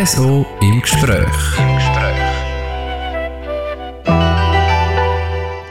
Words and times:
Reso 0.00 0.46
im 0.62 0.80
Gespräch. 0.80 1.58
Im 1.58 1.74
Gespräch. 1.74 2.16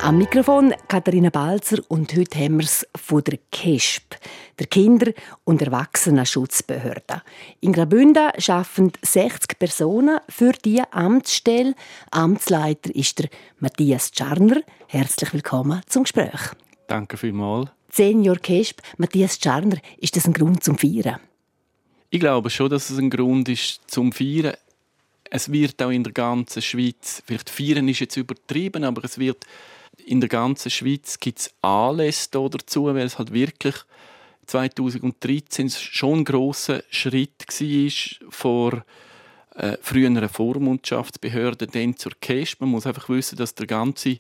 Am 0.04 0.20
Mikrofon 0.20 0.76
Katharina 0.88 1.32
Balzer 1.32 1.80
und 1.88 2.16
heute 2.16 2.38
haben 2.38 2.60
wir 2.60 2.66
es 2.66 2.86
von 2.96 3.24
der 3.24 3.40
KESP, 3.50 4.18
der 4.60 4.68
Kinder- 4.68 5.14
und 5.46 5.64
Erwachsenenschutzbehörde. 5.64 7.24
In 7.62 7.74
Graubünden 7.74 8.30
arbeiten 8.48 8.92
60 9.02 9.58
Personen 9.58 10.20
für 10.30 10.52
diese 10.64 10.94
Amtsstelle. 10.94 11.74
Amtsleiter 12.12 12.96
ist 12.96 13.18
der 13.18 13.30
Matthias 13.58 14.12
Czarner. 14.12 14.62
Herzlich 14.90 15.34
willkommen 15.34 15.82
zum 15.88 16.04
Gespräch. 16.04 16.52
Danke 16.86 17.18
vielmals. 17.18 17.72
Senior 17.92 18.38
KESP, 18.38 18.80
Matthias 18.98 19.40
Czarner, 19.40 19.78
ist 19.98 20.16
das 20.16 20.28
ein 20.28 20.34
Grund 20.34 20.64
zum 20.64 20.78
Feiern? 20.78 21.20
Ich 22.12 22.20
glaube 22.20 22.50
schon, 22.50 22.70
dass 22.70 22.90
es 22.90 22.98
ein 22.98 23.12
Grund 23.12 23.50
ist 23.50 23.82
zum 23.86 24.12
Feiern. 24.12 24.56
Es 25.30 25.52
wird 25.52 25.80
auch 25.84 25.92
in 25.92 26.04
der 26.04 26.12
ganzen 26.12 26.62
Schweiz, 26.62 27.22
vielleicht 27.24 27.52
feiern 27.52 27.88
ist 27.88 28.00
jetzt 28.00 28.18
übertrieben, 28.18 28.84
aber 28.84 29.04
es 29.04 29.20
wird 29.20 29.46
in 30.06 30.20
der 30.20 30.30
ganzen 30.30 30.72
Schweiz 30.72 31.20
gibt 31.20 31.40
es 31.40 31.54
Anlässe 31.62 32.30
dazu, 32.32 32.86
weil 32.86 32.98
es 33.06 33.20
halt 33.20 33.32
wirklich 33.32 33.76
2013 34.48 35.70
schon 35.70 36.20
ein 36.20 36.26
grosser 36.26 36.82
Schritt 36.90 37.46
war 37.48 38.30
vor 38.32 38.86
äh, 39.54 39.78
früheren 39.80 40.28
Vormundschaftsbehörde 40.28 41.68
dann 41.68 41.96
zur 41.96 42.14
KESP. 42.20 42.62
Man 42.62 42.72
muss 42.72 42.88
einfach 42.88 43.08
wissen, 43.10 43.38
dass 43.38 43.54
der 43.54 43.68
ganze 43.68 44.18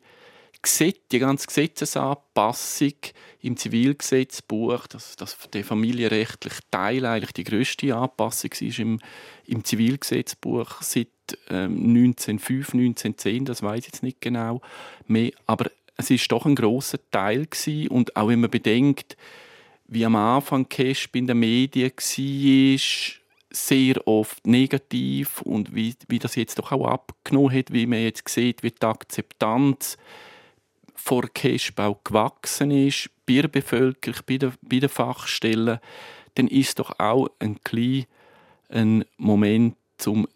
Die 1.11 1.19
ganze 1.19 1.47
Gesetzesanpassung 1.47 2.93
im 3.41 3.57
Zivilgesetzbuch, 3.57 4.87
dass, 4.87 5.15
dass 5.15 5.37
der 5.53 5.63
familienrechtliche 5.63 6.61
Teil 6.69 7.05
eigentlich 7.05 7.31
die 7.31 7.43
größte 7.45 7.95
Anpassung 7.95 8.51
ist 8.59 8.79
im, 8.79 8.99
im 9.45 9.63
Zivilgesetzbuch 9.63 10.81
seit 10.81 11.07
ähm, 11.49 11.95
1905, 11.95 12.73
1910, 12.73 13.45
das 13.45 13.63
weiß 13.63 13.79
ich 13.79 13.85
jetzt 13.85 14.03
nicht 14.03 14.21
genau 14.21 14.61
mehr, 15.07 15.31
aber 15.45 15.71
es 15.95 16.09
ist 16.09 16.31
doch 16.31 16.45
ein 16.45 16.55
großer 16.55 16.99
Teil 17.11 17.45
gewesen. 17.45 17.89
und 17.89 18.15
auch 18.15 18.29
wenn 18.29 18.41
man 18.41 18.49
bedenkt, 18.49 19.17
wie 19.87 20.05
am 20.05 20.15
Anfang 20.15 20.69
Cash 20.69 21.09
in 21.13 21.27
den 21.27 21.39
Medien 21.39 21.91
war, 21.91 23.19
sehr 23.51 24.07
oft 24.07 24.45
negativ 24.45 25.41
und 25.41 25.73
wie, 25.73 25.95
wie 26.07 26.19
das 26.19 26.35
jetzt 26.35 26.59
doch 26.59 26.71
auch 26.71 26.85
abgenommen 26.85 27.51
hat, 27.51 27.73
wie 27.73 27.87
man 27.87 28.03
jetzt 28.03 28.29
sieht, 28.29 28.61
wie 28.61 28.71
die 28.71 28.85
Akzeptanz 28.85 29.97
vor 31.03 31.23
Käsbau 31.33 31.99
gewachsen 32.03 32.71
ist, 32.71 33.09
bei 33.25 33.41
der 33.41 33.47
Bevölkerung, 33.47 34.21
bei 34.27 34.37
den, 34.37 34.53
bei 34.61 34.79
den 34.79 34.89
Fachstellen, 34.89 35.79
dann 36.35 36.47
ist 36.47 36.79
doch 36.79 36.99
auch 36.99 37.29
ein 37.39 37.59
kleiner 37.63 38.05
ein 38.69 39.03
Moment 39.17 39.75
zum 39.97 40.27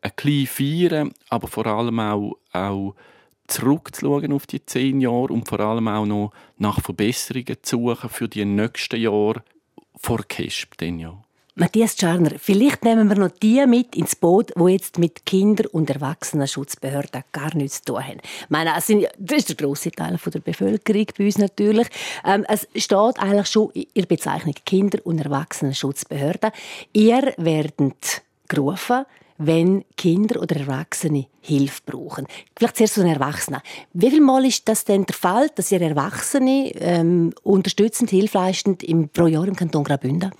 ein 0.00 0.16
klein 0.16 0.46
feiern, 0.46 1.12
aber 1.28 1.46
vor 1.46 1.66
allem 1.66 2.00
auch, 2.00 2.36
auch 2.52 2.94
zurückzuschauen 3.46 4.32
auf 4.32 4.46
die 4.46 4.64
zehn 4.64 5.00
Jahre 5.00 5.32
und 5.32 5.48
vor 5.48 5.60
allem 5.60 5.86
auch 5.88 6.06
noch 6.06 6.32
nach 6.58 6.80
Verbesserungen 6.80 7.56
zu 7.62 7.76
suchen 7.76 8.08
für 8.08 8.28
die 8.28 8.44
nächsten 8.44 9.00
Jahre 9.00 9.44
vor 9.96 10.24
KESP. 10.26 10.76
Dann, 10.78 10.98
ja. 10.98 11.21
Matthias 11.54 11.96
Czarner, 11.96 12.38
vielleicht 12.38 12.82
nehmen 12.82 13.10
wir 13.10 13.16
noch 13.18 13.30
die 13.30 13.66
mit 13.66 13.94
ins 13.94 14.16
Boot, 14.16 14.54
die 14.56 14.72
jetzt 14.72 14.96
mit 14.96 15.26
Kinder- 15.26 15.68
und 15.72 15.90
Erwachsenenschutzbehörden 15.90 17.24
gar 17.30 17.54
nichts 17.54 17.82
zu 17.82 17.92
tun 17.92 18.02
haben. 18.02 18.20
Ich 18.22 18.48
meine, 18.48 18.72
das, 18.74 18.88
ist 18.88 19.48
der 19.50 19.56
grosse 19.56 19.90
Teil 19.90 20.18
der 20.24 20.40
Bevölkerung 20.40 21.06
bei 21.18 21.24
uns 21.26 21.36
natürlich. 21.36 21.88
Ähm, 22.24 22.46
es 22.48 22.66
steht 22.74 23.18
eigentlich 23.18 23.48
schon 23.48 23.70
in 23.72 23.86
der 23.94 24.06
Bezeichnung 24.06 24.54
Kinder- 24.64 25.04
und 25.04 25.18
Erwachsenenschutzbehörden. 25.18 26.52
Ihr 26.94 27.34
werdet 27.36 28.22
gerufen, 28.48 29.04
wenn 29.36 29.84
Kinder 29.98 30.40
oder 30.40 30.56
Erwachsene 30.56 31.26
Hilfe 31.42 31.82
brauchen. 31.84 32.28
Vielleicht 32.56 32.78
zuerst 32.78 32.94
so 32.94 33.02
ein 33.02 33.08
Erwachsener. 33.08 33.62
Wie 33.92 34.08
viel 34.08 34.22
Mal 34.22 34.46
ist 34.46 34.66
das 34.70 34.86
denn 34.86 35.04
der 35.04 35.14
Fall, 35.14 35.50
dass 35.54 35.70
ihr 35.70 35.82
Erwachsene 35.82 36.70
ähm, 36.76 37.34
unterstützend, 37.42 38.08
hilfleistend 38.08 38.82
im, 38.82 39.10
pro 39.10 39.26
Jahr 39.26 39.46
im 39.46 39.56
Kanton 39.56 39.84
Graubünden? 39.84 40.32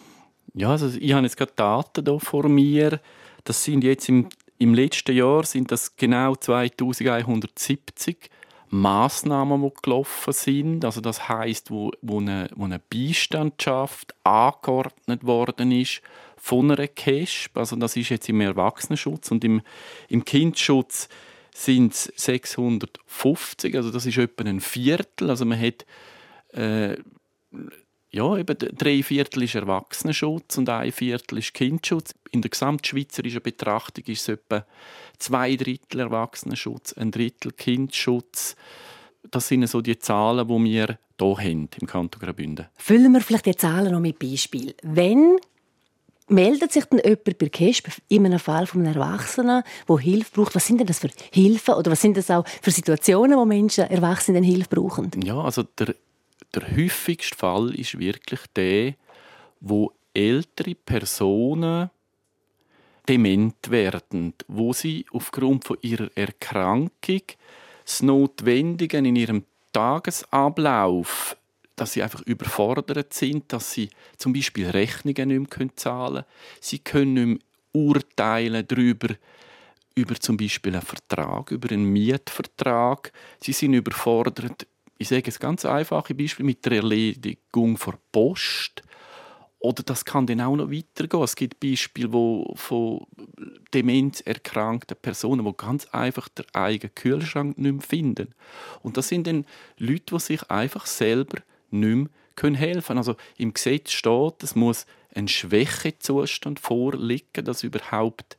Ja, 0.54 0.70
also 0.70 0.88
ich 0.98 1.12
habe 1.12 1.24
jetzt 1.24 1.36
gerade 1.36 1.52
Daten 1.56 2.04
hier 2.04 2.20
vor 2.20 2.48
mir. 2.48 3.00
Das 3.44 3.64
sind 3.64 3.84
jetzt 3.84 4.08
im, 4.08 4.28
im 4.58 4.74
letzten 4.74 5.16
Jahr 5.16 5.44
sind 5.44 5.72
das 5.72 5.96
genau 5.96 6.36
2170 6.36 8.30
Maßnahmen, 8.68 9.62
die 9.62 9.82
gelaufen 9.82 10.32
sind. 10.32 10.84
Also 10.84 11.00
das 11.00 11.28
heißt, 11.28 11.70
wo, 11.70 11.91
wo, 12.00 12.20
eine, 12.20 12.48
wo 12.54 12.64
eine 12.64 12.78
Beistandschaft 12.78 14.14
angeordnet 14.24 15.24
worden 15.24 15.72
ist 15.72 16.00
von 16.36 16.70
einer 16.70 16.88
KESP. 16.88 17.56
Also 17.56 17.76
das 17.76 17.96
ist 17.96 18.08
jetzt 18.08 18.28
im 18.28 18.41
Erwachsenenschutz 18.41 19.30
und 19.30 19.44
im, 19.44 19.62
im 20.08 20.24
Kindschutz 20.24 21.08
sind 21.54 21.92
es 21.92 22.12
650. 22.16 23.76
Also 23.76 23.91
das 23.91 24.06
ist 24.06 24.16
etwa 24.16 24.44
ein 24.44 24.60
Viertel. 24.60 25.30
Also 25.30 25.44
man 25.44 25.60
hat 25.60 25.84
äh, 26.54 26.96
ja, 28.12 28.36
eben 28.36 28.56
drei 28.58 29.02
Viertel 29.02 29.44
ist 29.44 29.54
Erwachsenenschutz 29.54 30.58
und 30.58 30.68
ein 30.68 30.92
Viertel 30.92 31.38
ist 31.38 31.54
Kindschutz. 31.54 32.14
In 32.30 32.42
der 32.42 32.50
gesamtschweizerischen 32.50 33.40
Betrachtung 33.42 34.04
ist 34.06 34.22
es 34.22 34.28
etwa 34.28 34.66
zwei 35.18 35.56
Drittel 35.56 36.00
Erwachsenenschutz, 36.00 36.92
ein 36.92 37.10
Drittel 37.10 37.52
Kindschutz. 37.52 38.54
Das 39.30 39.48
sind 39.48 39.66
so 39.66 39.80
die 39.80 39.98
Zahlen, 39.98 40.46
die 40.46 40.64
wir 40.64 40.86
hier 40.86 40.98
haben 41.20 41.68
im 41.80 41.86
Kanton 41.86 42.20
Graubünden. 42.20 42.66
Füllen 42.76 43.12
wir 43.12 43.20
vielleicht 43.20 43.46
die 43.46 43.56
Zahlen 43.56 43.92
noch 43.92 44.00
mit 44.00 44.18
Beispiel. 44.18 44.74
Wenn 44.82 45.38
meldet 46.28 46.72
sich 46.72 46.84
denn 46.86 47.00
jemand 47.04 47.38
bei 47.38 47.48
KESP 47.48 47.88
in 48.08 48.26
einem 48.26 48.38
Fall 48.38 48.66
von 48.66 48.84
einem 48.84 48.94
Erwachsenen, 48.94 49.62
der 49.88 49.98
Hilfe 49.98 50.30
braucht? 50.34 50.54
Was 50.54 50.66
sind 50.66 50.78
denn 50.78 50.86
das 50.86 50.98
für 50.98 51.10
Hilfen 51.30 51.74
oder 51.74 51.90
was 51.90 52.00
sind 52.00 52.16
das 52.16 52.30
auch 52.30 52.44
für 52.60 52.70
Situationen, 52.70 53.38
wo 53.38 53.44
Menschen 53.44 53.84
Erwachsene 53.84 54.40
Hilfe 54.42 54.68
brauchen? 54.68 55.10
Ja, 55.22 55.40
also 55.40 55.62
der 55.62 55.94
der 56.54 56.76
häufigste 56.76 57.36
Fall 57.36 57.74
ist 57.74 57.98
wirklich 57.98 58.40
der, 58.54 58.94
wo 59.60 59.92
ältere 60.14 60.74
Personen 60.74 61.90
dement 63.08 63.70
werden, 63.70 64.34
wo 64.48 64.72
sie 64.72 65.06
aufgrund 65.12 65.64
von 65.64 65.78
ihrer 65.80 66.10
Erkrankung 66.14 67.22
das 67.84 68.02
Notwendige 68.02 68.98
in 68.98 69.16
ihrem 69.16 69.44
Tagesablauf, 69.72 71.36
dass 71.74 71.94
sie 71.94 72.02
einfach 72.02 72.20
überfordert 72.22 73.12
sind, 73.12 73.52
dass 73.52 73.72
sie 73.72 73.88
zum 74.18 74.32
Beispiel 74.32 74.68
Rechnungen 74.68 75.28
nicht 75.28 75.58
mehr 75.58 75.76
zahlen 75.76 76.14
können, 76.14 76.26
sie 76.60 76.78
können 76.78 77.14
nicht 77.14 77.26
mehr 77.26 77.38
urteilen 77.72 78.66
darüber, 78.68 79.08
über 79.94 80.14
zum 80.14 80.36
Beispiel 80.36 80.72
einen 80.72 80.82
Vertrag, 80.82 81.50
über 81.50 81.70
einen 81.70 81.84
Mietvertrag. 81.84 83.12
Sie 83.41 83.52
sind 83.52 83.74
überfordert 83.74 84.66
ich 85.02 85.08
sage 85.08 85.28
es 85.28 85.40
ganz 85.40 85.64
einfache 85.64 86.14
Beispiel 86.14 86.46
mit 86.46 86.64
der 86.64 86.72
Erledigung 86.72 87.76
vor 87.76 87.98
Post. 88.12 88.82
Oder 89.58 89.82
das 89.82 90.04
kann 90.04 90.26
dann 90.26 90.40
auch 90.40 90.56
noch 90.56 90.70
weitergehen. 90.70 91.22
Es 91.22 91.36
gibt 91.36 91.60
Beispiele 91.60 92.12
wo, 92.12 92.52
von 92.56 93.06
demenzerkrankten 93.74 94.96
Personen, 95.00 95.44
die 95.44 95.56
ganz 95.56 95.86
einfach 95.86 96.28
den 96.28 96.46
eigenen 96.52 96.94
Kühlschrank 96.94 97.58
nicht 97.58 97.72
mehr 97.72 97.82
finden. 97.82 98.34
Und 98.82 98.96
das 98.96 99.08
sind 99.08 99.26
dann 99.26 99.44
Leute, 99.76 100.14
die 100.14 100.20
sich 100.20 100.50
einfach 100.50 100.86
selber 100.86 101.42
nicht 101.70 102.08
mehr 102.42 102.54
helfen 102.54 102.86
können. 102.86 102.98
Also 102.98 103.16
im 103.38 103.54
Gesetz 103.54 103.92
steht, 103.92 104.42
es 104.42 104.54
muss 104.54 104.86
ein 105.14 105.28
Schwächezustand 105.28 106.58
vorliegen, 106.58 107.44
dass 107.44 107.62
überhaupt, 107.62 108.38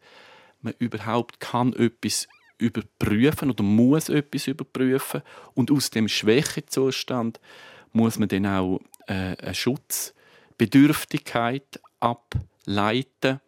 man 0.61 0.73
überhaupt 0.79 1.39
kann 1.39 1.73
etwas 1.73 2.27
überprüfen 2.57 3.49
oder 3.49 3.63
muss 3.63 4.09
etwas 4.09 4.47
überprüfen 4.47 5.21
und 5.53 5.71
aus 5.71 5.89
dem 5.89 6.07
Schwächezustand 6.07 7.39
muss 7.91 8.19
man 8.19 8.29
dann 8.29 8.45
auch 8.45 8.79
äh, 9.07 9.35
eine 9.37 9.53
Schutzbedürftigkeit 9.53 11.81
ableiten. 11.99 13.41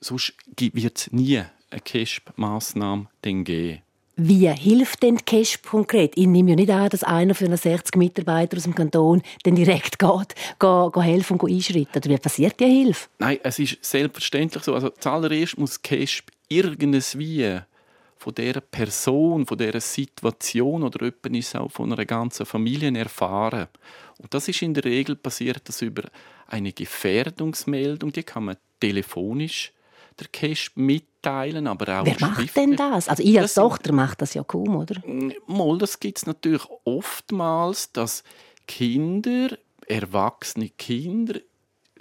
Sonst 0.00 0.34
wird 0.58 0.98
es 0.98 1.12
nie 1.12 1.44
eine 1.70 1.80
KESP-Massnahme 1.80 3.06
geben. 3.22 3.82
Wie 4.20 4.48
hilft 4.48 5.04
denn 5.04 5.24
Cash 5.24 5.62
konkret? 5.62 6.14
Ich 6.16 6.26
nehme 6.26 6.50
ja 6.50 6.56
nicht 6.56 6.70
an, 6.70 6.88
dass 6.88 7.04
einer 7.04 7.36
von 7.36 7.46
den 7.46 7.56
60 7.56 7.94
Mitarbeitern 7.94 8.58
aus 8.58 8.64
dem 8.64 8.74
Kanton 8.74 9.22
dann 9.44 9.54
direkt 9.54 10.00
geht, 10.00 10.34
geht, 10.58 10.92
geht 10.92 11.04
helfen 11.04 11.38
und 11.38 11.48
einschreiten. 11.48 11.92
Oder 11.94 12.10
wie 12.10 12.18
passiert 12.18 12.58
die 12.58 12.64
Hilfe? 12.64 13.06
Nein, 13.20 13.38
es 13.44 13.60
ist 13.60 13.84
selbstverständlich 13.84 14.64
so. 14.64 14.74
Also 14.74 14.90
zuallererst 14.90 15.56
muss 15.56 15.80
Cash 15.80 16.24
irgendwie 16.48 17.60
von 18.18 18.34
der 18.34 18.60
Person, 18.60 19.46
von 19.46 19.58
der 19.58 19.80
Situation 19.80 20.82
oder 20.82 21.12
ist 21.32 21.56
auch 21.56 21.70
von 21.70 21.92
einer 21.92 22.04
ganzen 22.04 22.46
Familie 22.46 22.96
erfahren. 22.96 23.68
Und 24.18 24.34
das 24.34 24.48
ist 24.48 24.62
in 24.62 24.74
der 24.74 24.84
Regel 24.84 25.16
passiert 25.16 25.68
das 25.68 25.82
über 25.82 26.02
eine 26.46 26.72
Gefährdungsmeldung, 26.72 28.12
die 28.12 28.22
kann 28.22 28.44
man 28.44 28.56
telefonisch 28.80 29.72
der 30.18 30.26
Cash 30.28 30.72
mitteilen, 30.74 31.68
aber 31.68 32.00
auch 32.00 32.06
Wer 32.06 32.16
macht 32.18 32.56
denn 32.56 32.74
das? 32.74 33.08
Also 33.08 33.22
ich 33.22 33.38
als 33.38 33.54
das 33.54 33.62
Tochter 33.62 33.92
macht 33.92 34.20
das 34.20 34.34
ja 34.34 34.42
kaum, 34.42 34.74
oder? 34.74 35.00
Mal, 35.46 35.78
das 35.78 36.00
gibt 36.00 36.18
es 36.18 36.26
natürlich 36.26 36.64
oftmals, 36.84 37.92
dass 37.92 38.24
Kinder, 38.66 39.56
erwachsene 39.86 40.70
Kinder 40.70 41.40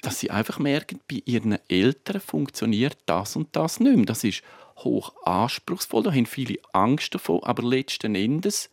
dass 0.02 0.20
sie 0.20 0.32
einfach 0.32 0.60
merken, 0.60 1.00
bei 1.10 1.22
ihren 1.26 1.58
Eltern 1.68 2.22
funktioniert 2.22 2.98
das 3.06 3.36
und 3.36 3.56
das 3.56 3.80
nicht 3.80 3.96
mehr. 3.96 4.06
Das 4.06 4.24
ist 4.24 4.44
hoch 4.78 5.14
anspruchsvoll, 5.26 6.04
da 6.04 6.12
haben 6.12 6.26
viele 6.26 6.60
Angst 6.74 7.14
davor, 7.16 7.46
aber 7.48 7.64
letzten 7.64 8.16
Endes, 8.16 8.70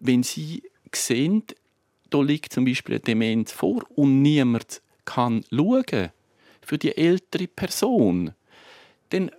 wenn 0.00 0.22
sie 0.22 0.62
sehen, 0.94 1.44
da 2.10 2.20
liegt 2.20 2.52
zum 2.52 2.64
Beispiel 2.64 2.96
eine 2.96 3.00
Demenz 3.00 3.52
vor 3.52 3.84
und 3.94 4.22
niemand 4.22 4.82
kann 5.04 5.44
schauen 5.50 6.10
für 6.60 6.78
die 6.78 6.96
ältere 6.96 7.48
Person, 7.48 8.32
dann, 9.10 9.30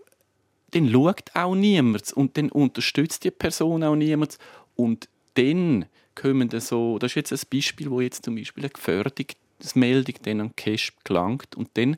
dann 0.71 0.91
schaut 0.91 1.35
auch 1.35 1.55
niemand 1.55 2.11
und 2.13 2.37
dann 2.37 2.49
unterstützt 2.49 3.23
die 3.23 3.31
Person 3.31 3.83
auch 3.83 3.95
niemand. 3.95 4.37
Und 4.75 5.07
dann 5.35 5.85
kommen 6.15 6.49
dann 6.49 6.61
so, 6.61 6.99
das 6.99 7.11
ist 7.11 7.15
jetzt 7.15 7.31
ein 7.31 7.49
Beispiel, 7.51 7.89
wo 7.89 8.01
jetzt 8.01 8.25
zum 8.25 8.35
Beispiel 8.35 8.63
eine 8.63 8.71
Gefährdungsmeldung 8.71 10.15
dann 10.23 10.41
an 10.41 10.55
CASP 10.55 10.93
gelangt 11.03 11.55
und 11.55 11.69
dann 11.75 11.97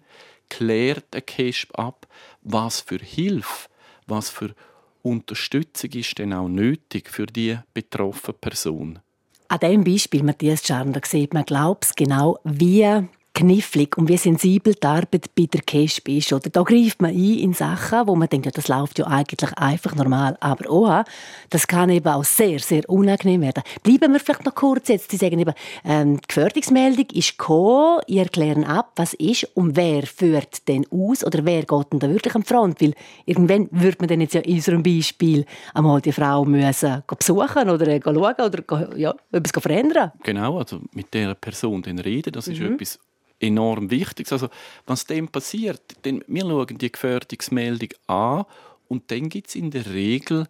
klärt 0.49 1.13
der 1.13 1.21
CASP 1.21 1.77
ab, 1.77 2.07
was 2.41 2.81
für 2.81 2.99
Hilfe, 2.99 3.67
was 4.07 4.29
für 4.29 4.53
Unterstützung 5.01 5.91
ist 5.91 6.17
denn 6.17 6.33
auch 6.33 6.47
nötig 6.47 7.09
für 7.09 7.25
die 7.27 7.57
betroffene 7.73 8.37
Person. 8.39 8.99
An 9.47 9.59
diesem 9.59 9.83
Beispiel, 9.83 10.23
Matthias 10.23 10.65
Scharner, 10.65 11.01
sieht 11.05 11.33
man, 11.33 11.45
glaubt 11.45 11.95
genau, 11.95 12.39
wie 12.43 13.07
knifflig 13.35 13.97
und 13.97 14.07
wie 14.07 14.17
sensibel 14.17 14.73
die 14.73 14.87
Arbeit 14.87 15.35
bei 15.35 15.45
der 15.45 15.61
CASP 15.61 16.09
ist. 16.09 16.33
Oder 16.33 16.49
da 16.49 16.63
greift 16.63 17.01
man 17.01 17.11
ein 17.11 17.37
in 17.37 17.53
Sachen, 17.53 18.07
wo 18.07 18.15
man 18.15 18.29
denkt, 18.29 18.45
ja, 18.45 18.51
das 18.51 18.67
läuft 18.67 18.97
ja 18.97 19.05
eigentlich 19.05 19.55
einfach 19.57 19.93
normal. 19.93 20.37
Aber 20.39 20.69
auch, 20.71 21.03
das 21.49 21.67
kann 21.67 21.89
eben 21.89 22.07
auch 22.07 22.23
sehr, 22.23 22.59
sehr 22.59 22.89
unangenehm 22.89 23.41
werden. 23.41 23.61
Bleiben 23.83 24.13
wir 24.13 24.19
vielleicht 24.19 24.45
noch 24.45 24.55
kurz 24.55 24.87
jetzt. 24.87 25.11
Sie 25.11 25.17
sagen 25.17 25.37
eben, 25.37 25.53
ähm, 25.83 26.17
die 26.21 26.27
Gefährdungsmeldung 26.27 27.07
ist 27.13 27.37
gekommen, 27.37 28.01
ihr 28.07 28.23
erklären 28.23 28.63
ab, 28.63 28.93
was 28.95 29.13
ist 29.15 29.43
und 29.55 29.75
wer 29.75 30.03
führt 30.03 30.67
denn 30.67 30.85
aus 30.89 31.23
oder 31.23 31.45
wer 31.45 31.63
geht 31.63 31.91
denn 31.91 31.99
da 31.99 32.09
wirklich 32.09 32.35
am 32.35 32.43
Front? 32.43 32.81
Weil 32.81 32.93
irgendwann 33.25 33.67
würde 33.71 33.97
man 33.99 34.07
dann 34.07 34.21
jetzt 34.21 34.33
ja 34.33 34.41
in 34.41 34.55
unserem 34.55 34.81
Beispiel 34.81 35.45
einmal 35.73 36.01
die 36.01 36.13
Frau 36.13 36.45
müssen 36.45 37.03
besuchen 37.05 37.69
oder 37.69 37.87
äh, 37.87 37.99
schauen 38.01 38.15
oder 38.15 38.97
ja, 38.97 39.13
etwas 39.31 39.61
verändern. 39.61 40.13
Genau, 40.23 40.57
also 40.57 40.79
mit 40.93 41.13
der 41.13 41.33
Person 41.35 41.83
reden, 41.83 42.31
das 42.31 42.47
ist 42.47 42.59
mhm. 42.59 42.73
etwas 42.73 42.99
enorm 43.39 43.89
wichtig. 43.91 44.31
Also, 44.31 44.49
was 44.85 45.05
dem 45.05 45.27
passiert, 45.27 45.81
denn 46.05 46.23
wir 46.27 46.41
schauen 46.41 46.77
die 46.77 46.91
Gefährdungsmeldung 46.91 47.89
an 48.07 48.45
und 48.87 49.11
dann 49.11 49.29
gibt 49.29 49.49
es 49.49 49.55
in 49.55 49.71
der 49.71 49.85
Regel 49.87 50.47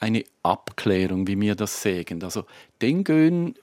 eine 0.00 0.24
Abklärung, 0.42 1.26
wie 1.26 1.40
wir 1.40 1.54
das 1.54 1.82
sagen. 1.82 2.22
Also, 2.22 2.44
dann 2.78 3.04
gehen 3.04 3.54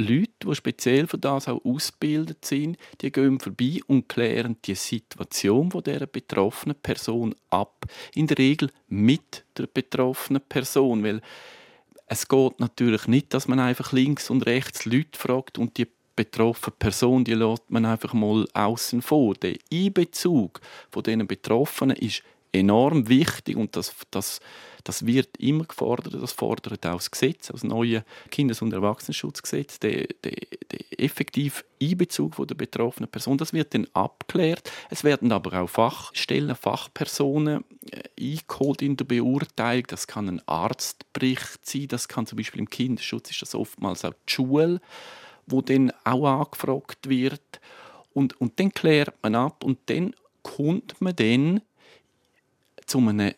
Leute, 0.00 0.32
die 0.46 0.54
speziell 0.54 1.06
für 1.06 1.18
das 1.18 1.46
auch 1.46 1.62
ausgebildet 1.64 2.44
sind, 2.44 2.78
die 3.02 3.12
gehen 3.12 3.38
vorbei 3.38 3.80
und 3.86 4.08
klären 4.08 4.56
die 4.64 4.74
Situation 4.74 5.70
von 5.70 5.82
der 5.82 6.06
betroffenen 6.06 6.76
Person 6.76 7.34
ab. 7.50 7.84
In 8.14 8.26
der 8.26 8.38
Regel 8.38 8.70
mit 8.88 9.44
der 9.58 9.66
betroffenen 9.66 10.42
Person, 10.48 11.04
weil 11.04 11.20
es 12.06 12.26
geht 12.26 12.58
natürlich 12.60 13.06
nicht, 13.08 13.34
dass 13.34 13.46
man 13.46 13.60
einfach 13.60 13.92
links 13.92 14.30
und 14.30 14.46
rechts 14.46 14.84
Leute 14.86 15.18
fragt 15.18 15.58
und 15.58 15.76
die 15.76 15.86
betroffene 16.24 16.74
Person, 16.78 17.24
die 17.24 17.32
lässt 17.32 17.70
man 17.70 17.86
einfach 17.86 18.12
mal 18.12 18.46
außen 18.52 19.00
vor. 19.00 19.34
Der 19.34 19.56
Einbezug 19.72 20.60
von 20.90 21.02
den 21.02 21.26
Betroffenen 21.26 21.96
ist 21.96 22.22
enorm 22.52 23.08
wichtig 23.08 23.56
und 23.56 23.74
das, 23.74 23.94
das, 24.10 24.40
das 24.84 25.06
wird 25.06 25.34
immer 25.38 25.64
gefordert. 25.64 26.14
Das 26.20 26.32
fordert 26.32 26.84
auch 26.84 26.96
das 26.96 27.10
Gesetz, 27.10 27.46
das 27.46 27.64
neue 27.64 28.04
Kindes- 28.30 28.60
und 28.60 28.72
Erwachsenenschutzgesetz, 28.74 29.78
der, 29.78 30.08
der, 30.24 30.36
der 30.70 31.00
effektive 31.00 31.62
Einbezug 31.80 32.34
von 32.34 32.46
der 32.46 32.54
betroffenen 32.54 33.10
Person. 33.10 33.38
Das 33.38 33.54
wird 33.54 33.72
dann 33.72 33.86
abgeklärt. 33.94 34.70
Es 34.90 35.04
werden 35.04 35.32
aber 35.32 35.62
auch 35.62 35.70
Fachstellen, 35.70 36.54
Fachpersonen 36.54 37.64
äh, 37.90 38.02
eingeholt 38.20 38.82
in 38.82 38.96
der 38.96 39.06
Beurteilung. 39.06 39.86
Das 39.86 40.06
kann 40.06 40.28
ein 40.28 40.42
Arztbericht 40.46 41.64
sein, 41.64 41.88
das 41.88 42.08
kann 42.08 42.26
zum 42.26 42.36
Beispiel 42.36 42.60
im 42.60 42.68
Kinderschutz 42.68 43.30
ist 43.30 43.40
das 43.40 43.54
oftmals 43.54 44.04
auch 44.04 44.12
die 44.28 44.32
Schule 44.34 44.80
wo 45.46 45.62
dann 45.62 45.92
auch 46.04 46.26
angefragt 46.26 47.08
wird. 47.08 47.60
Und, 48.12 48.40
und 48.40 48.58
dann 48.58 48.72
klärt 48.72 49.14
man 49.22 49.34
ab 49.34 49.64
und 49.64 49.78
dann 49.86 50.14
kommt 50.42 51.00
man 51.00 51.16
dann 51.16 51.60
zu 52.86 52.98
einem 52.98 53.34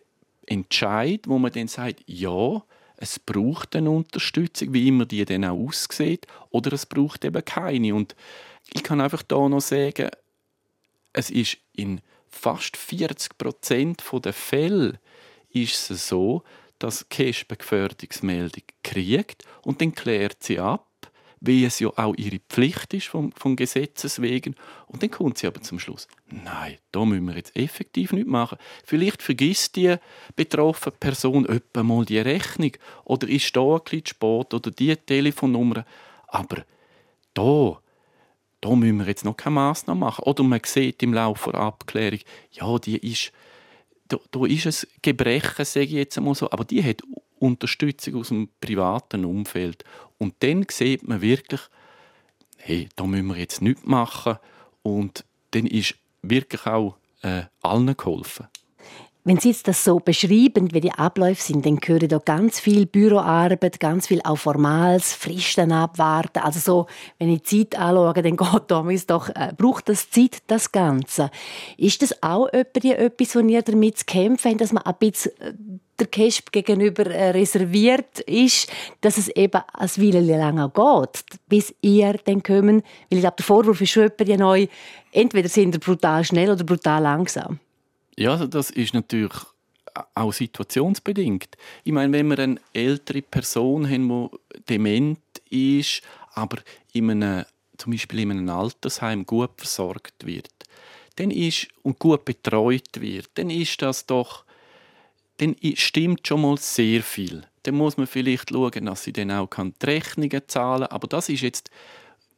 Entscheid, 0.47 1.23
wo 1.27 1.39
man 1.39 1.53
dann 1.53 1.69
sagt, 1.69 2.03
ja, 2.07 2.63
es 2.97 3.19
braucht 3.19 3.75
eine 3.75 3.91
Unterstützung, 3.91 4.73
wie 4.73 4.89
immer 4.89 5.07
die 5.07 5.25
dann 5.25 5.45
auch 5.45 5.59
aussieht, 5.59 6.27
oder 6.51 6.73
es 6.73 6.87
braucht 6.87 7.25
eben 7.25 7.45
keine. 7.45 7.95
Und 7.95 8.15
ich 8.73 8.83
kann 8.83 9.01
einfach 9.01 9.23
da 9.23 9.49
noch 9.49 9.61
sagen, 9.61 10.09
es 11.13 11.31
ist 11.31 11.59
in 11.73 12.01
fast 12.29 12.77
40 12.77 13.37
Prozent 13.37 14.03
der 14.25 14.33
Fälle 14.33 14.99
ist 15.51 15.91
es 15.91 16.09
so, 16.09 16.43
dass 16.79 17.07
eine 17.11 17.33
Gefährdungsmeldung 17.33 18.65
kriegt 18.83 19.45
und 19.63 19.81
dann 19.81 19.95
klärt 19.95 20.43
sie 20.43 20.59
ab 20.59 20.89
wie 21.45 21.65
es 21.65 21.81
ja 21.81 21.89
auch 21.97 22.15
ihre 22.17 22.39
Pflicht 22.49 22.95
ist 22.95 23.09
vom, 23.09 23.33
vom 23.33 23.57
Gesetzes 23.57 24.23
wegen. 24.23 24.55
Und 24.87 25.03
dann 25.03 25.11
kommt 25.11 25.39
sie 25.39 25.49
aber 25.49 25.61
zum 25.61 25.81
Schluss, 25.81 26.07
nein, 26.31 26.79
da 26.93 27.05
müssen 27.05 27.27
wir 27.27 27.35
jetzt 27.35 27.57
effektiv 27.57 28.13
nicht 28.13 28.29
machen. 28.29 28.59
Vielleicht 28.85 29.23
vergisst 29.23 29.75
die 29.75 29.97
betroffene 30.37 30.95
Person 30.99 31.45
öppe 31.47 31.83
mal 31.83 32.05
die 32.05 32.21
Rechnung 32.21 32.71
oder 33.05 33.29
ist 33.29 33.57
da 33.57 33.75
ein 33.75 33.81
bisschen 33.83 34.07
spät 34.07 34.55
oder 34.55 34.71
die 34.71 34.95
Telefonnummer. 34.95 35.85
Aber 36.29 36.65
da, 37.35 37.81
da 38.61 38.77
müssen 38.77 38.99
wir 38.99 39.07
jetzt 39.07 39.25
noch 39.25 39.37
keine 39.37 39.55
Massnahmen 39.55 40.01
machen. 40.01 40.23
Oder 40.23 40.45
man 40.45 40.61
sieht 40.65 41.03
im 41.03 41.13
Laufe 41.13 41.51
der 41.51 41.61
Abklärung, 41.61 42.21
ja, 42.53 42.79
die 42.79 42.99
ist, 42.99 43.33
da, 44.07 44.17
da 44.31 44.47
ist 44.47 44.67
ein 44.67 44.89
Gebrechen, 45.03 45.65
sage 45.65 45.87
ich 45.87 45.93
jetzt 45.93 46.17
einmal 46.17 46.37
so, 46.37 46.49
aber 46.53 46.65
die 46.65 46.85
hat 46.85 47.03
Unterstützung 47.43 48.17
aus 48.17 48.29
dem 48.29 48.49
privaten 48.61 49.25
Umfeld. 49.25 49.85
Und 50.19 50.35
dann 50.41 50.65
sieht 50.71 51.07
man 51.07 51.21
wirklich, 51.21 51.61
hey, 52.57 52.89
da 52.95 53.05
müssen 53.05 53.27
wir 53.27 53.37
jetzt 53.37 53.61
nichts 53.61 53.85
machen. 53.85 54.39
Und 54.83 55.25
dann 55.51 55.67
ist 55.67 55.97
wirklich 56.23 56.65
auch 56.67 56.97
äh, 57.23 57.43
allen 57.61 57.97
geholfen. 57.97 58.47
Wenn 59.25 59.39
Sie 59.39 59.51
jetzt 59.51 59.69
das 59.69 59.85
so 59.85 60.01
beschreiben, 60.01 60.75
wie 60.75 60.81
die 60.81 60.91
Abläufe 60.91 61.41
sind, 61.41 61.65
dann 61.65 61.79
höre 61.85 62.09
da 62.09 62.19
ganz 62.19 62.59
viel 62.59 62.87
Büroarbeit, 62.87 63.79
ganz 63.79 64.09
viel 64.09 64.21
auch 64.25 64.35
Formals, 64.35 65.13
Fristen 65.13 65.71
abwarten. 65.71 66.41
Also 66.41 66.59
so, 66.59 66.87
wenn 67.21 67.29
ich 67.29 67.43
die 67.43 67.69
Zeit 67.69 67.79
anschaue, 67.79 68.21
dann 68.21 68.37
geht 68.37 68.63
damals 68.67 69.07
doch, 69.07 69.29
äh, 69.29 69.53
braucht 69.57 69.89
das 69.89 70.11
Zeit, 70.11 70.43
das 70.49 70.73
Ganze. 70.73 71.31
Ist 71.77 72.03
das 72.03 72.21
auch 72.21 72.49
etwas, 72.49 73.37
wo 73.37 73.39
ihr 73.39 73.63
damit 73.63 73.99
zu 73.99 74.07
kämpfen 74.07 74.51
habt, 74.51 74.61
dass 74.61 74.73
man 74.73 74.83
ein 74.83 74.95
bisschen 74.99 75.41
äh, 75.41 75.53
der 76.01 76.09
Kesp 76.09 76.51
gegenüber 76.51 77.07
äh, 77.07 77.31
reserviert 77.31 78.19
ist, 78.21 78.69
dass 79.03 79.19
es 79.19 79.29
eben 79.29 79.63
ein 79.73 79.89
Weile 79.99 80.21
lang 80.21 80.59
auch 80.59 81.05
geht, 81.05 81.23
bis 81.47 81.73
ihr 81.81 82.19
dann 82.25 82.43
kommen, 82.43 82.83
weil 83.09 83.19
ich 83.19 83.21
glaube, 83.21 83.37
der 83.39 83.47
Vorwurf 83.47 83.81
ist 83.81 83.91
schon 83.91 84.11
ja 84.25 84.37
neu, 84.37 84.67
entweder 85.13 85.49
sind 85.49 85.77
ihr 85.77 85.81
brutal 85.81 86.25
schnell 86.25 86.51
oder 86.51 86.65
brutal 86.65 87.03
langsam. 87.05 87.61
Ja, 88.17 88.47
das 88.47 88.71
ist 88.71 88.95
natürlich 88.95 89.33
auch 90.15 90.33
situationsbedingt. 90.33 91.57
Ich 91.85 91.93
meine, 91.93 92.13
wenn 92.13 92.29
wir 92.29 92.39
eine 92.39 92.61
ältere 92.73 93.23
Person 93.23 93.89
haben, 93.89 94.31
die 94.55 94.61
dement 94.69 95.21
ist, 95.51 96.03
aber 96.35 96.59
in 96.93 97.11
einem, 97.11 97.45
zum 97.77 97.93
Beispiel 97.93 98.21
in 98.21 98.31
einem 98.31 98.49
Altersheim 98.49 99.27
gut 99.27 99.51
versorgt 99.57 100.27
wird, 100.27 100.51
dann 101.17 101.31
ist, 101.31 101.69
und 101.83 101.99
gut 101.99 102.25
betreut 102.25 103.01
wird, 103.01 103.31
dann 103.35 103.51
ist 103.51 103.83
das 103.83 104.07
doch, 104.07 104.45
dann 105.39 105.57
stimmt 105.75 106.27
schon 106.27 106.43
mal 106.43 106.57
sehr 106.57 107.03
viel. 107.03 107.43
Dann 107.65 107.77
muss 107.77 107.97
man 107.97 108.07
vielleicht 108.07 108.51
schauen, 108.51 108.87
dass 108.87 109.05
sie 109.05 109.13
dann 109.13 109.31
auch 109.31 109.49
die 109.49 109.87
Rechnungen 109.87 110.43
zahlen 110.47 110.83
kann. 110.83 110.91
Aber 110.91 111.07
das 111.07 111.29
ist 111.29 111.43
jetzt 111.43 111.71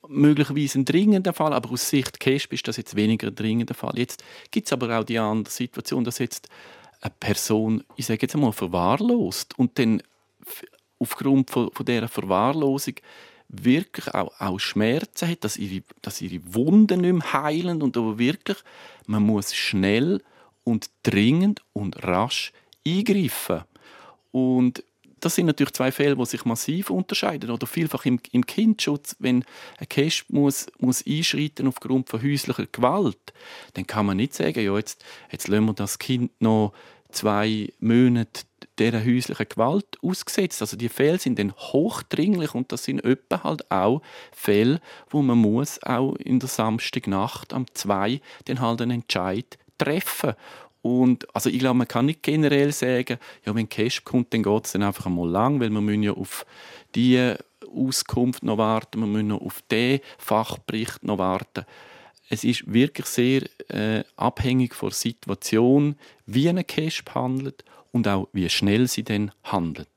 möglicherweise 0.09 0.79
ein 0.79 0.85
dringender 0.85 1.33
Fall, 1.33 1.53
aber 1.53 1.71
aus 1.71 1.89
Sicht 1.89 2.21
Cash 2.21 2.47
ist 2.47 2.67
das 2.69 2.77
jetzt 2.77 2.97
weniger 2.97 3.29
ein 3.29 3.35
dringender 3.35 3.75
Fall. 3.75 3.99
Jetzt 3.99 4.23
gibt 4.51 4.67
es 4.67 4.73
aber 4.73 4.99
auch 4.99 5.05
die 5.05 5.19
andere 5.19 5.53
Situation, 5.53 6.05
dass 6.05 6.19
jetzt 6.19 6.49
eine 7.01 7.13
Person, 7.21 7.85
ich 7.97 8.07
sage 8.07 8.23
jetzt 8.23 8.35
einmal, 8.35 8.53
verwahrlost 8.53 9.59
und 9.59 9.79
dann 9.79 10.03
aufgrund 10.99 11.51
von, 11.51 11.71
von 11.73 11.87
dieser 11.87 12.09
Verwahrlosung 12.09 12.95
wirklich 13.49 14.13
auch, 14.15 14.33
auch 14.41 14.59
Schmerzen 14.59 15.29
hat, 15.29 15.45
dass 15.45 15.57
ihre, 15.57 15.85
dass 16.03 16.21
ihre 16.21 16.41
Wunden 16.55 17.01
nicht 17.03 17.13
mehr 17.13 17.33
heilen 17.33 17.83
und 17.83 17.97
aber 17.97 18.19
wirklich, 18.19 18.59
man 19.07 19.23
muss 19.23 19.55
schnell 19.55 20.23
und 20.65 20.91
dringend 21.03 21.61
und 21.73 22.03
rasch 22.03 22.53
eingreifen. 22.87 23.63
Und 24.33 24.83
das 25.25 25.35
sind 25.35 25.47
natürlich 25.47 25.73
zwei 25.73 25.91
Fälle, 25.91 26.17
die 26.17 26.27
sich 26.27 26.45
massiv 26.45 26.91
unterscheiden. 26.91 27.51
Oder 27.51 27.67
vielfach 27.67 28.05
im, 28.05 28.21
im 28.33 28.47
Kindschutz, 28.47 29.17
wenn 29.19 29.45
ein 29.79 29.89
Cash 29.89 30.27
muss, 30.29 30.67
muss 30.79 31.05
einschreiten 31.07 31.67
aufgrund 31.67 32.09
von 32.09 32.23
häuslicher 32.23 32.67
Gewalt, 32.67 33.33
dann 33.75 33.87
kann 33.87 34.07
man 34.07 34.19
nicht 34.19 34.35
sagen, 34.35 34.61
ja, 34.63 34.77
jetzt, 34.77 35.05
jetzt 35.31 35.49
lassen 35.49 35.67
wir 35.67 35.75
das 35.75 35.99
Kind 35.99 36.31
noch 36.41 36.73
zwei 37.11 37.73
Monate 37.81 38.43
dieser 38.79 39.05
häuslichen 39.05 39.49
Gewalt 39.49 39.87
ausgesetzt. 40.03 40.61
Also 40.61 40.77
die 40.77 40.89
Fälle 40.89 41.19
sind 41.19 41.39
dann 41.39 41.53
hochdringlich 41.53 42.55
und 42.55 42.73
das 42.73 42.85
sind 42.85 43.05
etwa 43.05 43.45
halt 43.45 43.71
auch 43.71 44.03
Fälle, 44.33 44.81
wo 45.11 45.23
man 45.23 45.39
muss 45.39 45.83
auch 45.83 46.17
in 46.17 46.41
der 46.41 46.49
Samstagnacht 46.49 47.53
am 47.53 47.67
2 47.73 48.21
den 48.49 48.61
halt 48.61 48.83
einen 48.83 49.03
Entscheid 49.03 49.59
treffen 49.79 50.35
und 50.85 51.35
also 51.35 51.49
ich 51.49 51.61
glaube, 51.61 51.79
man 51.79 51.89
kann 51.89 52.05
nicht 52.05 52.23
generell 52.23 52.71
sagen, 52.71 53.17
ja, 53.47 53.55
wenn 53.55 53.71
Cash 53.71 54.05
kommt, 54.05 54.35
dann 54.35 54.43
geht 54.43 54.67
es 54.67 54.73
dann 54.73 54.83
einfach 54.83 55.07
einmal 55.07 55.31
lang, 55.31 55.59
weil 55.59 55.71
wir 55.71 55.81
müssen 55.81 56.03
ja 56.03 56.13
auf 56.13 56.45
die 56.95 57.37
Auskunft 57.75 58.43
noch 58.43 58.59
warten, 58.59 59.01
wir 59.01 59.07
müssen 59.07 59.29
noch 59.29 59.41
auf 59.41 59.63
den 59.71 60.01
Fachbericht 60.19 61.03
noch 61.03 61.17
warten. 61.17 61.65
Es 62.29 62.45
ist 62.45 62.71
wirklich 62.71 63.07
sehr 63.07 63.45
äh, 63.71 64.05
abhängig 64.17 64.75
von 64.75 64.91
der 64.91 64.97
Situation, 64.97 65.97
wie 66.27 66.51
eine 66.51 66.65
Cash 66.65 67.03
handelt 67.15 67.65
und 67.91 68.07
auch 68.07 68.29
wie 68.35 68.51
schnell 68.51 68.87
sie 68.87 69.05
dann 69.05 69.31
handelt. 69.43 69.94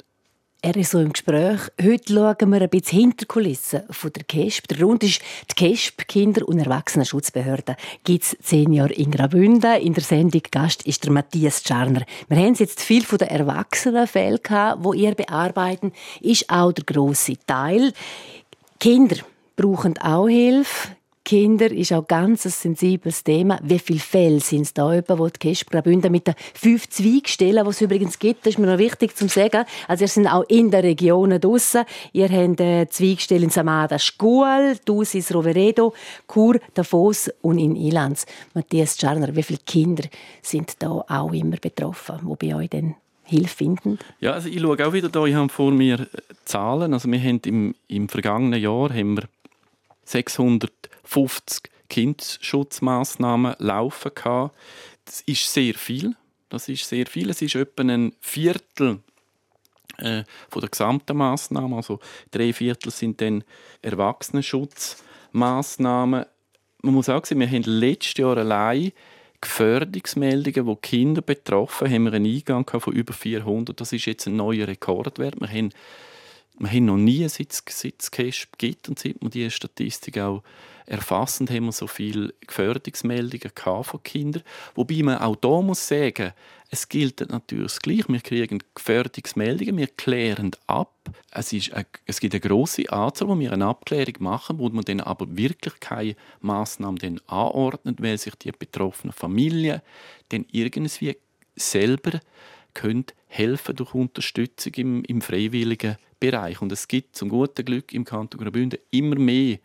Er 0.67 0.75
im 0.75 1.13
Gespräch. 1.13 1.61
Heute 1.81 2.13
schauen 2.13 2.51
wir 2.51 2.61
ein 2.61 2.69
bisschen 2.69 2.99
hinter 2.99 3.17
die 3.21 3.25
Kulissen 3.25 3.83
von 3.89 4.11
der 4.11 4.25
KESP. 4.25 4.67
Der 4.67 4.77
Grund 4.79 5.01
ist, 5.01 5.21
die 5.49 5.55
KESP, 5.55 6.05
Kinder- 6.09 6.45
und 6.45 6.59
Erwachsenenschutzbehörde, 6.59 7.77
gibt 8.03 8.25
es 8.25 8.37
zehn 8.41 8.73
Jahre 8.73 8.91
in 8.91 9.09
Graubünden. 9.09 9.79
In 9.79 9.93
der 9.93 10.03
Sendung 10.03 10.41
Gast 10.51 10.85
ist 10.85 11.05
der 11.05 11.13
Matthias 11.13 11.63
Czarner. 11.63 12.01
Wir 12.27 12.37
haben 12.39 12.53
jetzt 12.55 12.81
viel 12.81 13.05
von 13.05 13.17
den 13.17 13.29
Erwachsenenfällen 13.29 14.43
gehabt, 14.43 14.83
wo 14.83 14.91
ihr 14.91 15.15
bearbeiten, 15.15 15.93
ist 16.19 16.49
auch 16.49 16.73
der 16.73 16.83
grosse 16.83 17.37
Teil. 17.45 17.93
Kinder 18.77 19.15
brauchen 19.55 19.97
auch 19.99 20.27
Hilfe. 20.27 20.96
Kinder 21.27 21.69
ist 21.71 21.91
auch 21.91 22.07
ganz 22.07 22.45
ein 22.45 22.51
sensibles 22.51 23.21
Thema. 23.21 23.59
Wie 23.61 23.79
viele 23.79 23.99
Fälle 23.99 24.39
sind 24.39 24.61
es 24.61 24.73
da, 24.73 24.97
über, 24.97 25.19
wo 25.19 25.27
die 25.27 25.37
KESP 25.37 25.71
Graubünden 25.71 26.09
mit 26.09 26.25
den 26.25 26.35
fünf 26.53 26.87
Zweigstellen, 26.87 27.65
die 27.65 27.69
es 27.69 27.81
übrigens 27.81 28.17
gibt, 28.17 28.45
das 28.45 28.53
ist 28.53 28.59
mir 28.59 28.67
noch 28.67 28.77
wichtig 28.77 29.13
zu 29.13 29.27
sagen. 29.27 29.65
Also 29.89 30.05
ihr 30.05 30.07
sind 30.07 30.27
auch 30.27 30.45
in 30.47 30.71
den 30.71 30.79
Regionen 30.79 31.41
draussen. 31.41 31.83
Ihr 32.13 32.29
habt 32.29 32.61
äh, 32.61 32.87
Zweigstellen 32.87 33.43
in 33.43 33.49
Samada 33.49 33.99
Scuol, 33.99 34.77
Dusis 34.85 35.33
Roveredo, 35.35 35.93
Chur, 36.31 36.61
Davos 36.73 37.29
und 37.41 37.59
in 37.59 37.75
Ilanz. 37.75 38.25
Matthias 38.53 38.95
Czarner, 38.95 39.35
wie 39.35 39.43
viele 39.43 39.59
Kinder 39.65 40.05
sind 40.41 40.81
da 40.81 41.03
auch 41.09 41.33
immer 41.33 41.57
betroffen, 41.57 42.19
wo 42.23 42.35
bei 42.35 42.55
euch 42.55 42.69
denn 42.69 42.95
Hilfe 43.23 43.57
finden? 43.57 43.99
Ja, 44.21 44.31
also 44.31 44.47
ich 44.47 44.61
schaue 44.61 44.87
auch 44.87 44.93
wieder 44.93 45.09
da, 45.09 45.25
ich 45.25 45.35
habe 45.35 45.49
vor 45.49 45.71
mir 45.71 46.07
Zahlen. 46.45 46.93
Also 46.93 47.11
wir 47.11 47.19
haben 47.19 47.41
im, 47.45 47.75
im 47.89 48.07
vergangenen 48.07 48.61
Jahr 48.61 48.93
haben 48.93 49.17
wir 49.17 49.23
650 51.07 51.71
Kindschutzmaßnahmen 51.89 53.55
laufen 53.59 54.11
gehabt. 54.13 54.55
Das 55.05 55.21
ist 55.21 55.51
sehr 55.51 55.73
viel. 55.73 56.15
Das 56.49 56.69
ist 56.69 56.87
sehr 56.87 57.07
viel. 57.07 57.29
Es 57.29 57.41
ist 57.41 57.55
etwa 57.55 57.83
ein 57.83 58.13
Viertel 58.19 58.99
äh, 59.97 60.23
von 60.49 60.61
der 60.61 60.69
gesamten 60.69 61.17
Maßnahmen. 61.17 61.73
Also 61.73 61.99
drei 62.31 62.53
Viertel 62.53 62.91
sind 62.91 63.19
dann 63.21 63.43
Erwachsenenschutzmaßnahmen. 63.81 66.25
Man 66.83 66.93
muss 66.93 67.09
auch 67.09 67.25
sagen, 67.25 67.41
wir 67.41 67.49
haben 67.49 67.63
letztes 67.63 68.17
Jahr 68.17 68.37
allein 68.37 68.91
Gefährdungsmeldungen, 69.41 70.65
wo 70.65 70.75
Kinder 70.75 71.21
betroffen 71.21 71.91
haben, 71.91 72.05
wir 72.05 72.13
einen 72.13 72.25
Eingang 72.25 72.65
von 72.67 72.93
über 72.93 73.13
400. 73.13 73.79
Das 73.79 73.93
ist 73.93 74.05
jetzt 74.05 74.25
ein 74.27 74.35
neuer 74.35 74.67
Rekordwert. 74.67 75.39
Wir 75.39 75.49
haben 75.49 75.69
wir 76.59 76.69
haben 76.69 76.85
noch 76.85 76.97
nie, 76.97 77.27
seit 77.29 77.51
es 77.51 78.11
Cash 78.11 78.47
gibt 78.57 78.89
und 78.89 78.97
seit 78.99 79.21
wir 79.21 79.29
diese 79.29 79.51
Statistik 79.51 80.17
auch 80.17 80.43
erfassen, 80.87 81.49
haben 81.49 81.65
wir 81.65 81.71
so 81.71 81.85
viele 81.85 82.33
Gefährdungsmeldungen 82.45 83.51
von 83.83 84.03
Kindern. 84.03 84.43
Wobei 84.73 85.03
man 85.03 85.17
auch 85.17 85.35
da 85.35 85.61
muss 85.61 85.87
sagen, 85.87 86.31
es 86.69 86.89
gilt 86.89 87.19
natürlich 87.29 87.79
gleich. 87.79 88.07
Wir 88.07 88.19
kriegen 88.21 88.63
Gefährdungsmeldungen, 88.73 89.77
wir 89.77 89.87
klären 89.87 90.51
ab. 90.65 90.93
Es, 91.31 91.53
ist 91.53 91.73
eine, 91.73 91.85
es 92.05 92.19
gibt 92.19 92.33
eine 92.33 92.41
grosse 92.41 92.91
Anzahl, 92.91 93.27
wo 93.27 93.37
wir 93.37 93.51
eine 93.53 93.65
Abklärung 93.65 94.15
machen, 94.19 94.59
wo 94.59 94.69
man 94.69 94.83
dann 94.83 95.01
aber 95.01 95.25
wirklich 95.29 95.79
keine 95.79 96.15
Massnahmen 96.41 97.21
anordnet, 97.27 98.01
weil 98.01 98.17
sich 98.17 98.35
die 98.35 98.51
betroffene 98.51 99.13
Familie 99.13 99.81
dann 100.29 100.45
irgendwie 100.51 101.17
selber 101.55 102.19
können 102.73 103.05
helfen 103.27 103.75
durch 103.75 103.93
Unterstützung 103.93 104.73
im, 104.75 105.03
im 105.03 105.21
freiwilligen 105.21 105.97
Bereich. 106.19 106.61
Und 106.61 106.71
es 106.71 106.87
gibt 106.87 107.15
zum 107.15 107.29
guten 107.29 107.65
Glück 107.65 107.93
im 107.93 108.05
Kanton 108.05 108.41
Graubünden 108.41 108.79
immer 108.91 109.17
mehr 109.17 109.59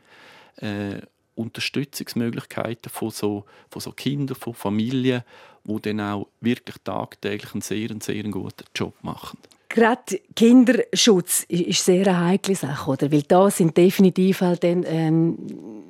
äh, 0.56 1.00
Unterstützungsmöglichkeiten 1.34 2.90
von 2.90 3.10
so, 3.10 3.44
von 3.70 3.80
so 3.80 3.92
Kindern, 3.92 4.36
von 4.36 4.54
Familien, 4.54 5.22
die 5.64 5.80
dann 5.80 6.00
auch 6.00 6.28
wirklich 6.40 6.76
tagtäglich 6.84 7.52
einen 7.54 7.62
sehr, 7.62 7.88
sehr 8.00 8.22
guten 8.24 8.64
Job 8.74 8.94
machen. 9.02 9.38
Gerade 9.74 10.20
Kinderschutz 10.36 11.46
ist 11.48 11.82
sehr 11.82 12.06
eine 12.06 12.26
heikle 12.26 12.54
Sache, 12.54 12.90
oder? 12.90 13.10
Weil 13.10 13.22
da 13.22 13.50
sind 13.50 13.74
definitiv 13.74 14.42
halt 14.42 14.64
dann, 14.64 14.84
ähm, 14.86 15.38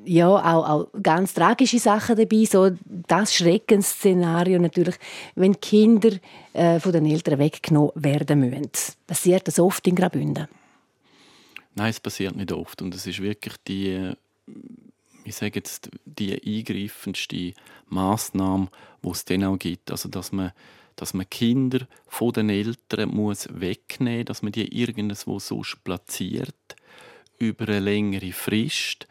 ja, 0.05 0.29
auch, 0.29 0.69
auch 0.69 1.03
ganz 1.03 1.35
tragische 1.35 1.81
Sachen 1.81 2.15
dabei. 2.15 2.45
So 2.45 2.71
das 2.85 3.35
Schreckensszenario 3.35 4.61
natürlich, 4.61 4.95
wenn 5.35 5.61
Kinder 5.61 6.13
äh, 6.53 6.79
von 6.79 6.93
den 6.93 7.07
Eltern 7.07 7.41
weggenommen 7.41 7.91
werden 7.97 8.39
müssen. 8.39 8.71
Passiert 9.05 9.49
das 9.49 9.59
oft 9.59 9.85
in 9.89 9.97
Graubünden? 9.97 10.47
Nein, 11.75 11.91
es 11.91 11.99
passiert 11.99 12.37
nicht 12.37 12.53
oft. 12.53 12.83
Und 12.83 12.95
es 12.95 13.05
ist 13.09 13.21
wirklich 13.21 13.57
die, 13.67 14.13
ich 15.25 15.35
sage 15.35 15.57
jetzt, 15.57 15.91
die 16.05 16.41
eingreifendste 16.41 17.55
Maßnahme, 17.89 18.69
die 19.05 19.11
es 19.11 19.25
dann 19.25 19.43
auch 19.43 19.59
gibt. 19.59 19.91
Also, 19.91 20.09
dass 20.09 20.31
man 20.31 20.53
dass 20.97 21.15
man 21.15 21.29
Kinder 21.29 21.87
von 22.07 22.33
den 22.33 22.51
Eltern 22.51 23.11
muss 23.11 23.49
wegnehmen 23.51 24.19
muss, 24.19 24.27
dass 24.27 24.43
man 24.43 24.53
die 24.53 24.81
irgendwo 24.81 25.39
sonst 25.39 25.83
platziert, 25.85 26.77
über 27.39 27.69
eine 27.69 27.81
längere 27.81 28.33
Frist. 28.33 29.07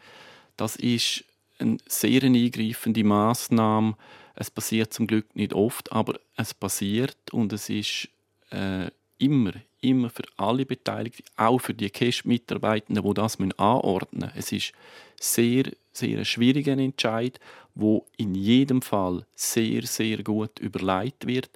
Das 0.56 0.76
ist 0.76 1.24
eine 1.58 1.78
sehr 1.86 2.22
eingreifende 2.22 3.04
Maßnahme. 3.04 3.96
Es 4.34 4.50
passiert 4.50 4.92
zum 4.92 5.06
Glück 5.06 5.34
nicht 5.36 5.52
oft, 5.52 5.92
aber 5.92 6.18
es 6.36 6.54
passiert 6.54 7.32
und 7.32 7.52
es 7.52 7.68
ist 7.68 8.08
äh, 8.50 8.90
immer, 9.18 9.52
immer 9.82 10.08
für 10.08 10.24
alle 10.36 10.64
Beteiligten, 10.64 11.24
auch 11.36 11.58
für 11.58 11.74
die 11.74 11.90
Cash-Mitarbeitenden, 11.90 13.04
die 13.04 13.14
das 13.14 13.38
anordnen 13.38 14.30
müssen. 14.34 14.38
Es 14.38 14.52
ist 14.52 14.72
sehr, 15.20 15.64
sehr 15.92 16.24
schwieriger 16.24 16.78
Entscheid, 16.78 17.38
wo 17.74 18.06
in 18.16 18.34
jedem 18.34 18.82
Fall 18.82 19.26
sehr, 19.34 19.82
sehr 19.86 20.22
gut 20.22 20.58
überlegt 20.58 21.26
wird. 21.26 21.50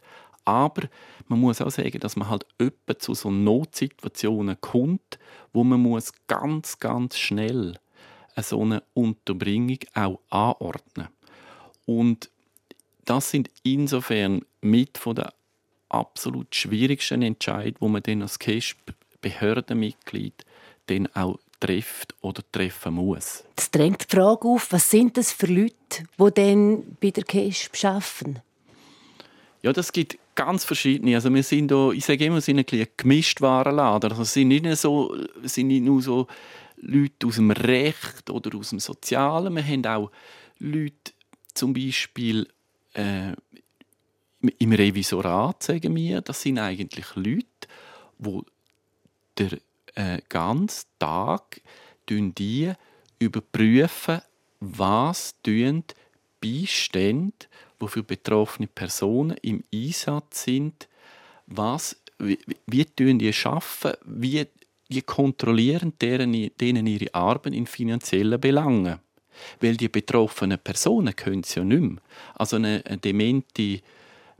Aber 0.44 0.88
man 1.28 1.40
muss 1.40 1.60
auch 1.60 1.70
sagen, 1.70 1.98
dass 1.98 2.16
man 2.16 2.28
halt 2.28 2.46
öppe 2.60 2.98
zu 2.98 3.14
so 3.14 3.30
Notsituationen 3.30 4.60
kommt, 4.60 5.18
wo 5.52 5.64
man 5.64 5.80
muss 5.80 6.12
ganz, 6.28 6.78
ganz 6.78 7.16
schnell 7.16 7.78
so 8.36 8.62
eine 8.62 8.82
Unterbringung 8.94 9.78
auch 9.94 10.20
anordnen. 10.30 11.08
Und 11.86 12.30
das 13.04 13.30
sind 13.30 13.50
insofern 13.62 14.44
mit 14.60 14.98
von 14.98 15.16
der 15.16 15.32
absolut 15.88 16.54
schwierigsten 16.54 17.22
Entscheid, 17.22 17.76
wo 17.80 17.88
man 17.88 18.02
dann 18.02 18.22
als 18.22 18.38
KESP-Behördenmitglied 18.38 20.44
dann 20.86 21.08
auch 21.14 21.38
trifft 21.60 22.14
oder 22.20 22.42
treffen 22.52 22.94
muss. 22.94 23.44
Das 23.56 23.70
drängt 23.70 24.10
die 24.10 24.16
Frage 24.16 24.48
auf, 24.48 24.72
was 24.72 24.90
sind 24.90 25.16
das 25.16 25.32
für 25.32 25.46
Leute, 25.46 26.04
die 26.18 26.30
dann 26.34 26.96
bei 27.00 27.10
der 27.10 27.24
KESP 27.24 27.84
arbeiten? 27.84 28.40
Ja, 29.62 29.72
das 29.72 29.92
gibt 29.92 30.18
ganz 30.34 30.64
verschiedene. 30.64 31.16
Also 31.16 31.32
wir 31.34 31.42
sind 31.42 31.70
da, 31.70 31.90
ich 31.90 32.04
sage 32.04 32.26
immer, 32.26 32.36
wir 32.36 32.42
sind 32.42 32.58
ein, 32.58 32.80
ein 32.80 32.86
gemischt 32.96 33.40
Warenladen. 33.40 34.10
Also 34.10 34.22
es 34.22 34.32
sind 34.32 34.48
nicht, 34.48 34.64
so, 34.76 35.16
sind 35.42 35.68
nicht 35.68 35.82
nur 35.82 36.02
so 36.02 36.26
Leute 36.76 37.26
aus 37.26 37.36
dem 37.36 37.50
Recht 37.50 38.30
oder 38.30 38.56
aus 38.56 38.70
dem 38.70 38.78
Sozialen. 38.78 39.56
Wir 39.56 39.64
haben 39.64 39.86
auch 39.86 40.10
Leute, 40.58 41.12
zum 41.54 41.72
Beispiel 41.72 42.46
äh, 42.92 43.32
im 44.58 44.72
Revisorat, 44.72 45.62
sagen 45.62 45.94
wir, 45.94 46.20
das 46.20 46.42
sind 46.42 46.58
eigentlich 46.58 47.14
Leute, 47.14 47.46
die 48.18 48.40
der 49.38 49.58
äh, 49.94 50.20
ganzen 50.28 50.86
Tag 50.98 51.60
die 52.34 52.72
überprüfen, 53.18 54.20
was 54.60 55.34
Beistände 56.40 57.46
die 57.80 57.88
für 57.88 58.02
betroffene 58.02 58.68
Personen 58.68 59.36
im 59.42 59.62
Einsatz 59.72 60.44
sind, 60.44 60.88
was, 61.46 61.96
wie, 62.18 62.38
wie 62.66 62.84
tun 62.84 63.18
die 63.18 63.32
arbeiten, 63.44 63.98
wie 64.04 64.46
die 64.88 65.02
kontrollieren 65.02 65.92
deren, 66.00 66.32
denen 66.60 66.86
ihre 66.86 67.12
Arbeit 67.14 67.54
in 67.54 67.66
finanziellen 67.66 68.40
Belangen. 68.40 69.00
Weil 69.60 69.76
die 69.76 69.88
betroffenen 69.88 70.58
Personen 70.58 71.14
können 71.14 71.42
es 71.42 71.54
ja 71.54 71.64
nicht 71.64 71.80
mehr. 71.80 72.00
Also 72.34 72.56
eine, 72.56 72.82
eine 72.86 72.96
demente 72.96 73.80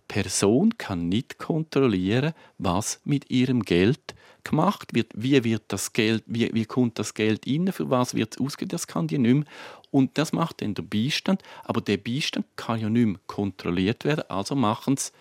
Person 0.08 0.78
kann 0.78 1.08
nicht 1.08 1.38
kontrollieren, 1.38 2.32
was 2.58 3.00
mit 3.04 3.30
ihrem 3.30 3.62
Geld 3.62 4.14
gemacht 4.44 4.94
wird. 4.94 5.10
Wie 5.14 5.42
wird 5.44 5.64
das 5.68 5.92
Geld, 5.92 6.22
wie, 6.26 6.52
wie 6.54 6.64
kommt 6.64 6.98
das 6.98 7.14
Geld 7.14 7.46
rein, 7.46 7.72
für 7.72 7.90
was 7.90 8.14
wird 8.14 8.34
es 8.34 8.40
ausgegeben, 8.40 8.70
das 8.70 8.86
kann 8.86 9.08
die 9.08 9.18
nicht 9.18 9.34
mehr. 9.34 9.44
Und 9.90 10.18
das 10.18 10.32
macht 10.32 10.62
dann 10.62 10.74
der 10.74 10.82
Beistand. 10.82 11.42
Aber 11.64 11.80
der 11.80 11.96
Beistand 11.96 12.46
kann 12.56 12.80
ja 12.80 12.88
nicht 12.88 13.06
mehr 13.06 13.20
kontrolliert 13.26 14.04
werden. 14.04 14.24
Also 14.28 14.54
machen 14.54 14.94
es 14.94 15.12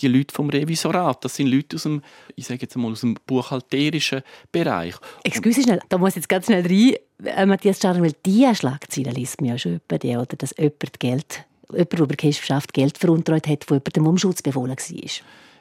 die 0.00 0.08
Leute 0.08 0.34
vom 0.34 0.50
Revisorat. 0.50 1.24
Das 1.24 1.36
sind 1.36 1.46
Leute 1.46 1.76
aus 1.76 1.84
dem, 1.84 2.02
ich 2.34 2.46
sage 2.46 2.62
jetzt 2.62 2.76
mal, 2.76 2.90
aus 2.90 3.00
dem 3.00 3.16
buchhalterischen 3.26 4.22
Bereich. 4.50 4.96
Excuse 5.22 5.62
schnell, 5.62 5.80
da 5.88 5.98
muss 5.98 6.10
ich 6.10 6.16
jetzt 6.16 6.28
ganz 6.28 6.46
schnell 6.46 6.66
rein, 6.66 6.96
äh, 7.24 7.46
Matthias 7.46 7.80
Scharner, 7.80 8.02
weil 8.02 8.14
diese 8.24 8.54
Schlagzeile 8.54 9.10
liest 9.10 9.40
man 9.40 9.50
ja 9.50 9.58
schon 9.58 9.80
die, 9.90 10.16
oder 10.16 10.36
dass 10.36 10.54
jemand 10.58 11.00
Geld, 11.00 11.44
jemand, 11.70 11.92
der 11.92 12.00
über 12.00 12.14
Geschäftschaft 12.16 12.72
Geld 12.72 12.98
veruntreut 12.98 13.46
hat, 13.46 13.68
der 13.68 13.76
jemandem 13.76 14.06
um 14.06 14.18
Schutz 14.18 14.42
befohlen 14.42 14.76
war. 14.76 15.10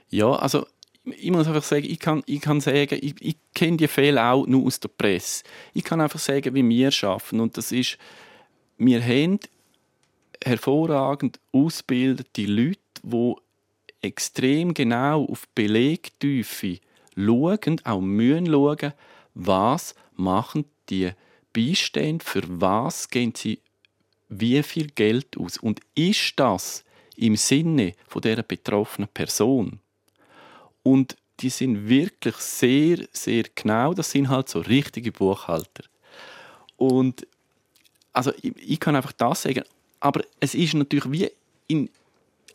Ja, 0.09 0.31
also 0.31 0.65
ich 1.05 1.31
muss 1.31 1.47
einfach 1.47 1.63
sagen, 1.63 1.85
ich 1.85 1.99
kann, 1.99 2.23
ich 2.25 2.41
kann 2.41 2.61
sagen, 2.61 2.97
ich, 3.01 3.15
ich 3.19 3.35
kenne 3.53 3.77
die 3.77 3.87
Fälle 3.87 4.23
auch 4.23 4.47
nur 4.47 4.65
aus 4.65 4.79
der 4.79 4.89
Presse. 4.89 5.43
Ich 5.73 5.83
kann 5.83 6.01
einfach 6.01 6.19
sagen, 6.19 6.53
wie 6.55 6.67
wir 6.67 6.91
arbeiten. 7.03 7.39
Und 7.39 7.57
das 7.57 7.71
ist, 7.71 7.97
wir 8.77 9.03
haben 9.03 9.39
hervorragend 10.43 11.39
ausgebildete 11.51 12.45
Leute, 12.45 12.79
die 13.03 13.33
extrem 14.01 14.73
genau 14.73 15.25
auf 15.25 15.47
Belegtiefe 15.55 16.79
schauen, 17.15 17.81
auch 17.83 18.01
müssen 18.01 18.47
schauen, 18.47 18.93
was 19.33 19.95
machen 20.15 20.65
die 20.89 21.11
Beistände, 21.53 22.23
für 22.23 22.43
was 22.47 23.09
gehen 23.09 23.33
sie 23.35 23.59
wie 24.39 24.61
viel 24.63 24.87
Geld 24.87 25.37
aus. 25.37 25.57
Und 25.57 25.79
ist 25.95 26.33
das 26.37 26.83
im 27.15 27.35
Sinne 27.35 27.93
von 28.07 28.21
der 28.21 28.43
betroffenen 28.43 29.09
Person? 29.13 29.79
Und 30.83 31.15
die 31.39 31.49
sind 31.49 31.87
wirklich 31.87 32.35
sehr, 32.35 33.07
sehr 33.11 33.45
genau. 33.55 33.93
Das 33.93 34.11
sind 34.11 34.29
halt 34.29 34.49
so 34.49 34.59
richtige 34.59 35.11
Buchhalter. 35.11 35.83
Und 36.77 37.25
also 38.11 38.31
ich, 38.41 38.53
ich 38.57 38.79
kann 38.79 38.95
einfach 38.95 39.13
das 39.13 39.43
sagen. 39.43 39.63
Aber 39.99 40.21
es 40.39 40.53
ist 40.53 40.73
natürlich 40.73 41.11
wie 41.11 41.31
in 41.67 41.89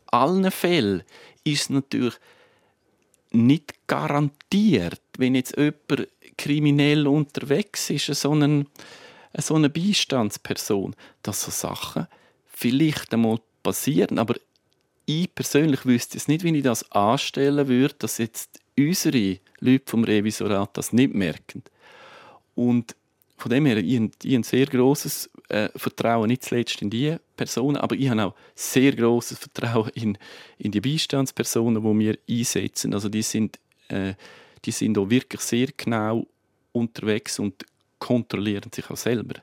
allen 0.06 0.50
Fällen 0.50 1.02
ist 1.44 1.70
natürlich 1.70 2.14
nicht 3.30 3.74
garantiert, 3.86 5.00
wenn 5.18 5.34
jetzt 5.34 5.56
jemand 5.56 6.08
kriminell 6.36 7.06
unterwegs 7.06 7.90
ist, 7.90 8.06
so 8.06 8.30
eine, 8.30 8.66
so 9.36 9.54
eine 9.54 9.70
Beistandsperson, 9.70 10.94
dass 11.22 11.42
so 11.42 11.50
Sachen 11.50 12.06
vielleicht 12.46 13.12
einmal 13.12 13.40
passieren. 13.62 14.18
Aber 14.18 14.34
ich 15.06 15.34
persönlich 15.34 15.86
wüsste 15.86 16.18
es 16.18 16.28
nicht, 16.28 16.44
wie 16.44 16.56
ich 16.56 16.62
das 16.62 16.90
anstellen 16.92 17.68
würde, 17.68 17.94
dass 17.98 18.18
jetzt 18.18 18.60
unsere 18.78 19.38
Leute 19.60 19.84
vom 19.86 20.04
Revisorat 20.04 20.76
das 20.76 20.92
nicht 20.92 21.14
merken. 21.14 21.62
Und 22.54 22.94
von 23.38 23.50
dem 23.50 23.66
her, 23.66 23.76
ich, 23.76 23.96
habe 23.96 24.10
ein 24.24 24.42
sehr 24.42 24.66
großes 24.66 25.30
äh, 25.48 25.68
Vertrauen, 25.76 26.26
nicht 26.26 26.44
zuletzt 26.44 26.82
in 26.82 26.90
diese 26.90 27.20
Personen, 27.36 27.76
aber 27.76 27.94
ich 27.94 28.08
habe 28.08 28.24
auch 28.24 28.34
sehr 28.54 28.94
großes 28.94 29.38
Vertrauen 29.38 29.90
in, 29.94 30.18
in 30.58 30.72
die 30.72 30.80
Beistandspersonen, 30.80 31.82
die 31.82 32.04
wir 32.04 32.18
einsetzen. 32.28 32.94
Also 32.94 33.08
die 33.08 33.22
sind, 33.22 33.60
äh, 33.88 34.14
die 34.64 34.72
sind 34.72 34.98
auch 34.98 35.08
wirklich 35.08 35.40
sehr 35.40 35.68
genau 35.76 36.26
unterwegs 36.72 37.38
und 37.38 37.64
kontrollieren 37.98 38.70
sich 38.72 38.90
auch 38.90 38.96
selber. 38.96 39.34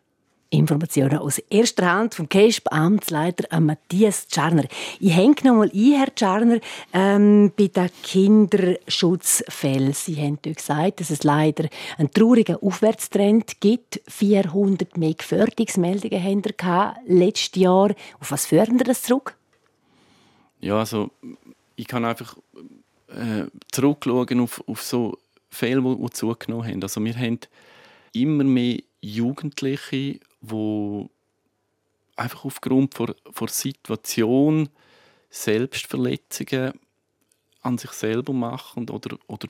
Informationen 0.52 1.18
aus 1.18 1.40
erster 1.50 1.92
Hand 1.92 2.16
vom 2.16 2.30
KESB 2.30 2.70
Amtsleiter 2.72 3.60
Matthias 3.60 4.28
Czarner. 4.28 4.66
Ich 5.00 5.14
hänge 5.14 5.36
noch 5.44 5.56
mal 5.56 5.72
ein, 5.74 5.94
Herr 5.94 6.14
Czarner, 6.16 6.60
ähm, 6.94 7.52
bei 7.58 7.68
den 7.68 7.90
Kinderschutzfällen. 8.04 9.94
Sie 9.94 10.16
haben 10.18 10.40
gesagt, 10.42 11.00
dass 11.00 11.10
es 11.10 11.24
leider 11.24 11.68
einen 11.98 12.12
traurigen 12.12 12.58
Aufwärtstrend 12.58 13.60
gibt. 13.60 14.02
400 14.08 14.98
mehr 14.98 15.16
Gefährdungsmeldungen 15.16 16.24
haben 16.24 16.46
wir 16.46 16.96
letztes 17.06 17.62
Jahr. 17.62 17.94
Auf 18.20 18.32
was 18.32 18.46
führen 18.46 18.78
Sie 18.78 18.84
das 18.84 19.02
zurück? 19.02 19.36
Ja, 20.62 20.80
also 20.80 21.10
ich 21.76 21.88
kann 21.88 22.06
einfach 22.06 22.38
äh, 23.10 23.46
zurückschauen 23.72 24.40
auf, 24.40 24.64
auf 24.68 24.82
so 24.82 25.18
Fälle, 25.50 25.82
die, 25.82 25.96
die 26.02 26.10
zugenommen 26.12 26.68
haben. 26.68 26.84
Also 26.84 27.04
wir 27.04 27.16
haben 27.16 27.40
immer 28.16 28.44
mehr 28.44 28.80
Jugendliche, 29.02 30.20
wo 30.42 31.10
einfach 32.16 32.46
aufgrund 32.46 32.98
der, 32.98 33.16
der 33.40 33.48
Situation 33.48 34.70
Selbstverletzungen 35.30 36.74
an 37.62 37.78
sich 37.78 37.92
selber 37.92 38.34
machen 38.34 38.90
oder, 38.90 39.18
oder, 39.28 39.48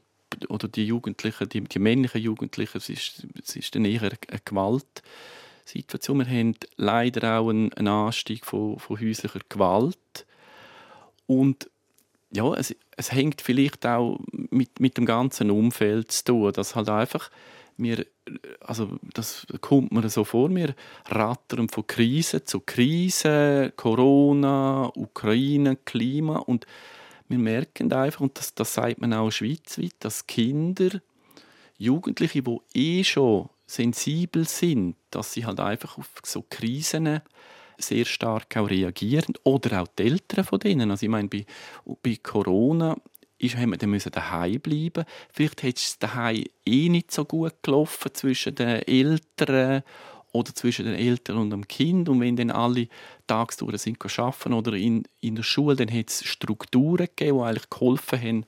oder 0.50 0.68
die 0.68 0.86
Jugendlichen, 0.86 1.50
die, 1.50 1.62
die 1.62 1.80
männlichen 1.80 2.22
Jugendlichen, 2.22 2.78
es 2.78 2.90
ist, 2.90 3.28
es 3.42 3.56
ist 3.56 3.76
dann 3.76 3.86
eher 3.86 4.02
eine 4.04 4.42
Gewaltsituation. 4.44 6.20
Wir 6.20 6.28
haben 6.28 6.56
leider 6.78 7.40
auch 7.40 7.50
einen, 7.50 7.72
einen 7.74 7.88
Anstieg 7.88 8.46
von, 8.46 8.80
von 8.80 9.00
häuslicher 9.00 9.42
Gewalt 9.48 10.26
und 11.28 11.70
ja, 12.32 12.54
es, 12.54 12.76
es 12.98 13.12
hängt 13.12 13.42
vielleicht 13.42 13.86
auch 13.86 14.20
mit, 14.32 14.80
mit 14.80 14.98
dem 14.98 15.06
ganzen 15.06 15.52
Umfeld 15.52 16.12
zu 16.12 16.24
tun, 16.26 16.54
dass 16.54 16.76
halt 16.76 16.90
einfach 16.90 17.30
wir, 17.78 18.06
also 18.62 18.98
das 19.14 19.46
kommt 19.62 19.92
mir 19.92 20.10
so 20.10 20.24
vor, 20.24 20.54
wir 20.54 20.76
rattern 21.08 21.70
von 21.70 21.86
Krise 21.86 22.44
zu 22.44 22.62
Krise, 22.62 23.74
Corona, 23.76 24.92
Ukraine, 24.96 25.76
Klima 25.76 26.38
und 26.38 26.66
wir 27.28 27.40
merken 27.40 27.92
einfach, 27.92 28.22
und 28.22 28.38
das, 28.38 28.54
das 28.54 28.74
sagt 28.74 29.02
man 29.02 29.14
auch 29.14 29.32
schweizweit, 29.32 29.96
dass 30.00 30.28
Kinder, 30.28 31.02
Jugendliche, 31.78 32.44
die 32.44 32.60
eh 32.74 33.04
schon 33.04 33.50
sensibel 33.66 34.48
sind, 34.48 34.96
dass 35.10 35.34
sie 35.34 35.46
halt 35.46 35.60
einfach 35.60 35.98
auf 35.98 36.10
so 36.24 36.46
Krisen 36.50 37.22
sehr 37.78 38.06
stark 38.06 38.56
auch 38.58 38.70
reagieren. 38.70 39.34
Oder 39.44 39.82
auch 39.82 39.88
die 39.88 40.04
Eltern 40.04 40.46
von 40.46 40.60
denen. 40.60 40.92
Also 40.92 41.06
ich 41.06 41.10
meine, 41.10 41.28
bei, 41.28 41.46
bei 42.02 42.18
Corona 42.22 42.96
ist, 43.38 43.58
haben 43.58 43.72
wir 43.72 43.78
dann 43.78 43.90
müssen 43.90 44.12
daheim 44.12 44.60
bleiben. 44.60 45.06
Vielleicht 45.32 45.64
hätte 45.64 45.80
es 45.80 46.00
daheim 46.00 46.44
eh 46.66 46.90
nicht 46.90 47.12
so 47.12 47.26
gut 47.26 47.54
gelaufen 47.62 48.14
zwischen 48.14 48.56
den 48.56 48.82
Eltern 48.82 49.84
oder 50.32 50.54
zwischen 50.54 50.86
den 50.86 50.96
Eltern 50.96 51.38
und 51.38 51.50
dem 51.50 51.68
Kind. 51.68 52.10
Und 52.10 52.20
wenn 52.20 52.36
dann 52.36 52.52
alle 52.52 52.88
tagsüber 53.28 53.78
sind 53.78 53.98
arbeiten 54.20 54.54
oder 54.54 54.74
in, 54.74 55.04
in 55.22 55.36
der 55.36 55.44
Schule, 55.44 55.76
dann 55.76 55.92
hat 55.92 56.10
es 56.10 56.24
Strukturen 56.26 57.08
gegeben, 57.08 57.40
die 57.40 57.44
eigentlich 57.44 57.70
geholfen 57.70 58.22
haben, 58.22 58.46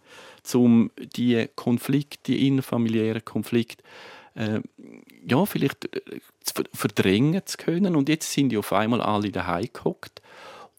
um 0.54 0.91
die 0.97 1.47
Konflikte, 1.56 2.32
die 2.32 2.47
innerfamiliären 2.47 3.23
Konflikte, 3.26 3.84
äh, 4.36 4.62
ja, 5.28 5.45
vielleicht 5.45 5.93
äh, 5.95 6.19
zu 6.41 6.63
verdrängen 6.73 7.41
zu 7.45 7.58
können. 7.58 7.95
Und 7.95 8.10
jetzt 8.10 8.32
sind 8.32 8.50
die 8.50 8.58
auf 8.58 8.71
einmal 8.73 9.02
alle 9.02 9.32
daheim 9.32 9.67
gehockt 9.73 10.21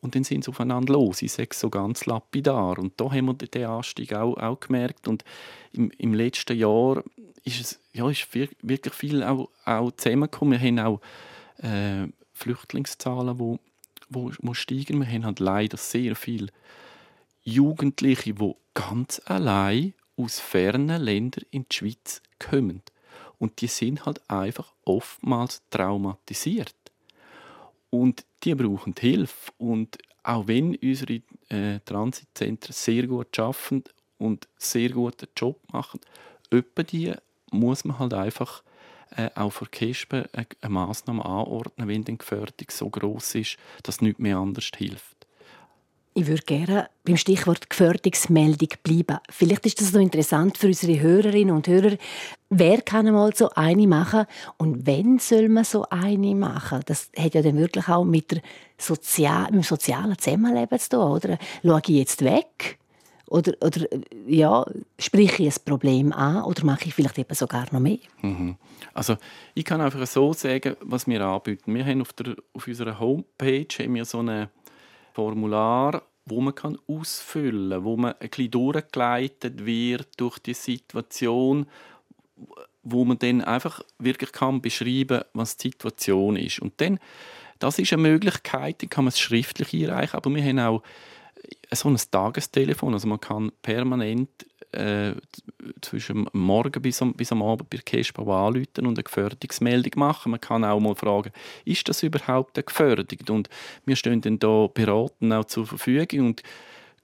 und 0.00 0.14
dann 0.14 0.24
sind 0.24 0.44
sie 0.44 0.50
aufeinander 0.50 0.92
los. 0.92 1.22
Ich 1.22 1.32
sage 1.32 1.54
so 1.54 1.70
ganz 1.70 2.06
lapidar. 2.06 2.78
Und 2.78 3.00
da 3.00 3.10
haben 3.10 3.26
wir 3.26 3.34
den 3.34 3.64
Anstieg 3.64 4.12
auch, 4.14 4.36
auch 4.36 4.60
gemerkt. 4.60 5.08
Und 5.08 5.24
im, 5.72 5.90
im 5.98 6.14
letzten 6.14 6.56
Jahr 6.56 7.02
ist 7.44 7.60
es 7.60 7.80
ja, 7.92 8.08
ist 8.08 8.28
wirklich 8.32 8.94
viel 8.94 9.22
auch, 9.24 9.48
auch 9.64 9.90
zusammengekommen. 9.92 10.60
Wir 10.60 10.68
haben 10.68 10.78
auch 10.78 11.00
äh, 11.64 12.08
Flüchtlingszahlen, 12.32 13.38
wo, 13.38 13.58
wo, 14.08 14.30
wo 14.40 14.54
steigen. 14.54 15.00
Wir 15.00 15.08
haben 15.08 15.24
halt 15.24 15.40
leider 15.40 15.76
sehr 15.76 16.14
viele 16.14 16.48
Jugendliche, 17.42 18.34
die 18.34 18.54
ganz 18.74 19.20
allein 19.24 19.94
aus 20.16 20.38
fernen 20.38 21.02
Ländern 21.02 21.44
in 21.50 21.66
die 21.68 21.74
Schweiz 21.74 22.22
kommen. 22.38 22.82
Und 23.38 23.60
die 23.60 23.66
sind 23.66 24.06
halt 24.06 24.20
einfach 24.30 24.72
oftmals 24.84 25.62
traumatisiert. 25.70 26.74
Und 27.90 28.24
die 28.44 28.54
brauchen 28.54 28.94
Hilfe. 28.98 29.52
Und 29.58 29.98
auch 30.22 30.46
wenn 30.46 30.76
unsere 30.76 31.22
äh, 31.48 31.80
Transitzentren 31.84 32.72
sehr 32.72 33.06
gut 33.06 33.38
arbeiten 33.38 33.84
und 34.18 34.48
sehr 34.56 34.90
guten 34.90 35.28
Job 35.36 35.60
machen, 35.72 36.00
öppe 36.50 36.84
die 36.84 37.14
muss 37.50 37.84
man 37.84 37.98
halt 37.98 38.14
einfach 38.14 38.62
äh, 39.16 39.30
auch 39.34 39.50
für 39.50 39.66
Kespen 39.66 40.24
eine, 40.32 40.46
eine 40.60 40.70
Massnahme 40.70 41.24
anordnen, 41.24 41.88
wenn 41.88 42.04
die 42.04 42.18
Gefährdung 42.18 42.68
so 42.70 42.90
groß 42.90 43.36
ist, 43.36 43.56
dass 43.82 44.00
nichts 44.00 44.20
mehr 44.20 44.36
anders 44.36 44.70
hilft. 44.76 45.17
Ich 46.18 46.26
würde 46.26 46.42
gerne 46.42 46.90
beim 47.04 47.16
Stichwort 47.16 47.70
Gefährdungsmeldung 47.70 48.70
bleiben. 48.82 49.18
Vielleicht 49.30 49.64
ist 49.66 49.80
das 49.80 49.92
noch 49.92 50.00
interessant 50.00 50.58
für 50.58 50.66
unsere 50.66 50.98
Hörerinnen 50.98 51.54
und 51.54 51.68
Hörer. 51.68 51.96
Wer 52.50 52.82
kann 52.82 53.12
mal 53.12 53.32
so 53.36 53.50
eine 53.50 53.86
machen 53.86 54.26
und 54.56 54.84
wenn 54.84 55.20
soll 55.20 55.48
man 55.48 55.62
so 55.62 55.84
eine 55.90 56.34
machen? 56.34 56.80
Das 56.86 57.08
hat 57.16 57.34
ja 57.34 57.42
dann 57.42 57.56
wirklich 57.56 57.88
auch 57.88 58.02
mit, 58.02 58.32
der 58.32 58.42
Sozial 58.78 59.44
mit 59.44 59.54
dem 59.54 59.62
sozialen 59.62 60.18
Zusammenleben 60.18 60.76
zu 60.80 60.88
tun. 60.90 61.02
Oder 61.02 61.38
schaue 61.62 61.82
ich 61.86 61.94
jetzt 61.94 62.24
weg? 62.24 62.80
Oder, 63.28 63.52
oder 63.60 63.86
ja, 64.26 64.66
spreche 64.98 65.44
ich 65.44 65.54
ein 65.54 65.64
Problem 65.64 66.12
an 66.12 66.42
oder 66.42 66.64
mache 66.64 66.86
ich 66.86 66.94
vielleicht 66.94 67.18
eben 67.18 67.34
sogar 67.34 67.66
noch 67.70 67.80
mehr? 67.80 67.98
Mhm. 68.22 68.56
Also 68.92 69.16
ich 69.54 69.64
kann 69.64 69.80
einfach 69.80 70.04
so 70.06 70.32
sagen, 70.32 70.76
was 70.80 71.06
wir 71.06 71.20
anbieten. 71.20 71.74
Wir 71.74 71.84
haben 71.84 72.00
auf, 72.00 72.12
der, 72.14 72.34
auf 72.54 72.66
unserer 72.66 72.98
Homepage 72.98 73.68
haben 73.78 73.94
wir 73.94 74.04
so 74.04 74.20
ein 74.20 74.48
Formular 75.18 76.04
wo 76.30 76.40
man 76.40 76.54
kann 76.54 76.78
ausfüllen 76.86 77.70
kann, 77.70 77.84
wo 77.84 77.96
man 77.96 78.12
ein 78.20 78.28
bisschen 78.28 78.50
durchgeleitet 78.50 79.64
wird 79.64 80.08
durch 80.18 80.38
die 80.38 80.54
Situation, 80.54 81.66
wo 82.82 83.04
man 83.04 83.18
dann 83.18 83.42
einfach 83.42 83.82
wirklich 83.98 84.32
kann 84.32 84.60
beschreiben 84.60 85.22
was 85.32 85.56
die 85.56 85.68
Situation 85.68 86.36
ist. 86.36 86.60
Und 86.60 86.80
dann 86.82 86.98
Das 87.58 87.78
ist 87.78 87.92
eine 87.92 88.02
Möglichkeit, 88.02 88.82
die 88.82 88.86
kann 88.86 89.04
man 89.04 89.12
schriftlich 89.12 89.74
einreichen, 89.74 90.16
aber 90.16 90.32
wir 90.32 90.44
haben 90.44 90.60
auch 90.60 90.82
so 91.72 91.88
ein 91.88 91.96
Tagestelefon, 92.10 92.94
also 92.94 93.08
man 93.08 93.20
kann 93.20 93.52
permanent 93.62 94.28
äh, 94.72 95.12
zwischen 95.80 96.28
Morgen 96.32 96.82
bis 96.82 97.00
am, 97.00 97.14
bis 97.14 97.32
am 97.32 97.42
Abend 97.42 97.70
bei 97.70 97.78
KESPA 97.78 98.22
anrufen 98.22 98.86
und 98.86 98.98
eine 98.98 99.02
Gefährdungsmeldung 99.02 99.92
machen. 99.96 100.30
Man 100.30 100.40
kann 100.40 100.64
auch 100.64 100.80
mal 100.80 100.94
fragen, 100.94 101.32
ist 101.64 101.88
das 101.88 102.02
überhaupt 102.02 102.54
gefährdet? 102.66 103.30
Und 103.30 103.48
wir 103.86 103.96
stehen 103.96 104.20
dann 104.20 104.38
da 104.38 104.66
beraten 104.66 105.32
auch 105.32 105.46
zur 105.46 105.66
Verfügung 105.66 106.26
und 106.26 106.42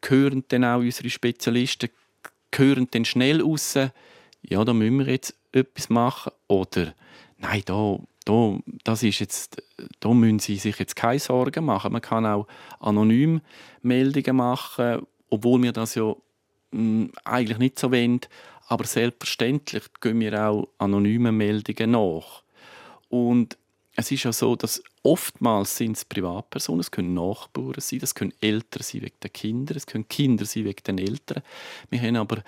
hören 0.06 0.44
dann 0.48 0.64
auch 0.64 0.80
unsere 0.80 1.08
Spezialisten 1.08 1.88
hören 2.56 2.88
dann 2.90 3.04
schnell 3.04 3.42
raus, 3.42 3.74
ja, 4.42 4.64
da 4.64 4.72
müssen 4.72 4.98
wir 4.98 5.08
jetzt 5.08 5.34
etwas 5.52 5.88
machen 5.88 6.32
oder 6.48 6.94
nein, 7.38 7.62
da, 7.64 7.98
da, 8.24 8.58
das 8.84 9.02
ist 9.02 9.18
jetzt, 9.18 9.62
da 10.00 10.12
müssen 10.12 10.38
Sie 10.38 10.56
sich 10.56 10.78
jetzt 10.78 10.96
keine 10.96 11.18
Sorgen 11.18 11.64
machen. 11.64 11.92
Man 11.92 12.02
kann 12.02 12.26
auch 12.26 12.46
anonym 12.80 13.40
Meldungen 13.82 14.36
machen, 14.36 15.06
obwohl 15.28 15.62
wir 15.62 15.72
das 15.72 15.94
ja 15.94 16.04
mh, 16.04 16.16
hm, 16.72 17.12
eigentlich 17.24 17.58
nicht 17.58 17.78
so 17.78 17.92
wollen. 17.92 18.20
Aber 18.66 18.84
selbstverständlich 18.84 19.84
gehen 20.00 20.20
wir 20.20 20.48
auch 20.48 20.68
anonymen 20.78 21.36
Meldungen 21.36 21.90
nach. 21.90 22.42
Und 23.08 23.58
es 23.96 24.10
ist 24.10 24.24
ja 24.24 24.32
so, 24.32 24.56
dass 24.56 24.82
oftmals 25.02 25.76
sind 25.76 25.96
es 25.96 26.04
Privatpersonen, 26.04 26.80
es 26.80 26.90
können 26.90 27.14
Nachbarn 27.14 27.74
sein, 27.78 28.00
es 28.02 28.14
können 28.14 28.32
Eltern 28.40 28.82
sein 28.82 29.02
wegen 29.02 29.20
den 29.22 29.32
Kindern, 29.32 29.76
es 29.76 29.86
können 29.86 30.08
Kinder 30.08 30.44
sein 30.46 30.64
wegen 30.64 30.82
den 30.84 30.98
Eltern. 30.98 31.42
Wir 31.90 32.00
haben 32.00 32.16
aber 32.16 32.42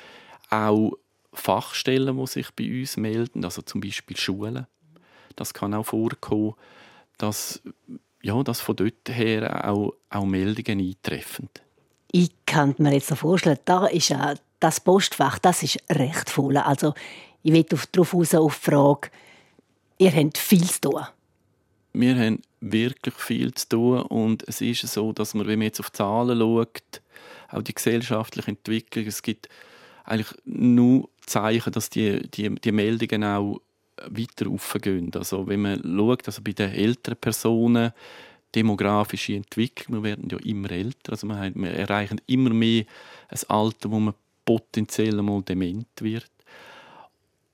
auch 0.50 0.96
Fachstellen, 1.32 2.16
die 2.16 2.26
sich 2.26 2.50
bei 2.52 2.80
uns 2.80 2.96
melden, 2.96 3.44
also 3.44 3.62
zum 3.62 3.80
Beispiel 3.80 4.16
Schulen. 4.16 4.66
Das 5.34 5.54
kann 5.54 5.74
auch 5.74 5.86
vorkommen, 5.86 6.54
dass, 7.18 7.60
ja, 8.22 8.42
dass 8.42 8.60
von 8.60 8.76
dort 8.76 9.08
her 9.08 9.68
auch, 9.68 9.94
auch 10.10 10.24
Meldungen 10.24 10.80
eintreffen. 10.80 11.48
Ich 12.12 12.30
kann 12.46 12.74
mir 12.78 12.94
jetzt 12.94 13.08
so 13.08 13.16
vorstellen, 13.16 13.58
da 13.64 13.86
ist 13.86 14.08
ja 14.08 14.34
das 14.60 14.80
Postfach, 14.80 15.38
das 15.38 15.62
ist 15.62 15.78
recht 15.90 16.30
voll. 16.30 16.56
Also 16.56 16.94
ich 17.42 17.52
will 17.52 17.64
darauf 17.64 18.14
raus 18.14 18.34
auf 18.34 18.58
die 18.58 18.70
Frage, 18.70 19.10
ihr 19.98 20.12
habt 20.12 20.38
viel 20.38 20.64
zu 20.64 20.80
tun. 20.80 21.06
Wir 21.92 22.16
haben 22.16 22.42
wirklich 22.60 23.14
viel 23.14 23.54
zu 23.54 23.68
tun 23.68 24.02
und 24.02 24.46
es 24.48 24.60
ist 24.60 24.86
so, 24.86 25.12
dass 25.12 25.34
man, 25.34 25.46
wenn 25.46 25.58
man 25.58 25.66
jetzt 25.66 25.80
auf 25.80 25.90
die 25.90 25.96
Zahlen 25.96 26.38
schaut, 26.38 27.02
auch 27.48 27.62
die 27.62 27.74
gesellschaftliche 27.74 28.48
Entwicklung, 28.48 29.06
es 29.06 29.22
gibt 29.22 29.48
eigentlich 30.04 30.34
nur 30.44 31.08
Zeichen, 31.26 31.72
dass 31.72 31.90
die, 31.90 32.28
die, 32.30 32.54
die 32.54 32.72
Meldungen 32.72 33.24
auch 33.24 33.60
weiter 34.08 34.50
aufgehen. 34.50 35.10
Also 35.14 35.46
wenn 35.46 35.62
man 35.62 35.82
schaut, 35.82 36.26
also 36.26 36.42
bei 36.42 36.52
den 36.52 36.72
älteren 36.72 37.18
Personen, 37.18 37.92
demografische 38.54 39.34
Entwicklung, 39.34 40.02
wir 40.02 40.10
werden 40.10 40.28
ja 40.30 40.38
immer 40.38 40.70
älter, 40.70 41.12
also 41.12 41.28
wir, 41.28 41.70
erreichen 41.70 42.20
immer 42.26 42.50
mehr 42.50 42.84
ein 43.28 43.38
Alter, 43.48 43.90
wo 43.90 44.00
man 44.00 44.14
potenziell 44.44 45.18
einmal 45.18 45.42
dement 45.42 45.88
wird. 46.00 46.30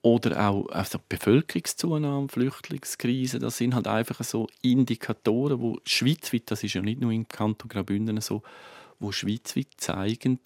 Oder 0.01 0.49
auch 0.49 0.67
also 0.69 0.99
Bevölkerungszunahme, 1.07 2.27
Flüchtlingskrise, 2.27 3.39
das 3.39 3.57
sind 3.57 3.73
halt 3.73 3.87
einfach 3.87 4.21
so 4.23 4.47
Indikatoren, 4.61 5.61
wo 5.61 5.79
schweizweit, 5.85 6.51
das 6.51 6.63
ist 6.63 6.73
ja 6.73 6.81
nicht 6.81 6.99
nur 6.99 7.11
im 7.11 7.27
Kanton 7.27 7.69
Graubünden 7.69 8.19
so, 8.19 8.43
wo 8.99 9.13
schweizweit 9.13 9.69
zeigen, 9.77 10.39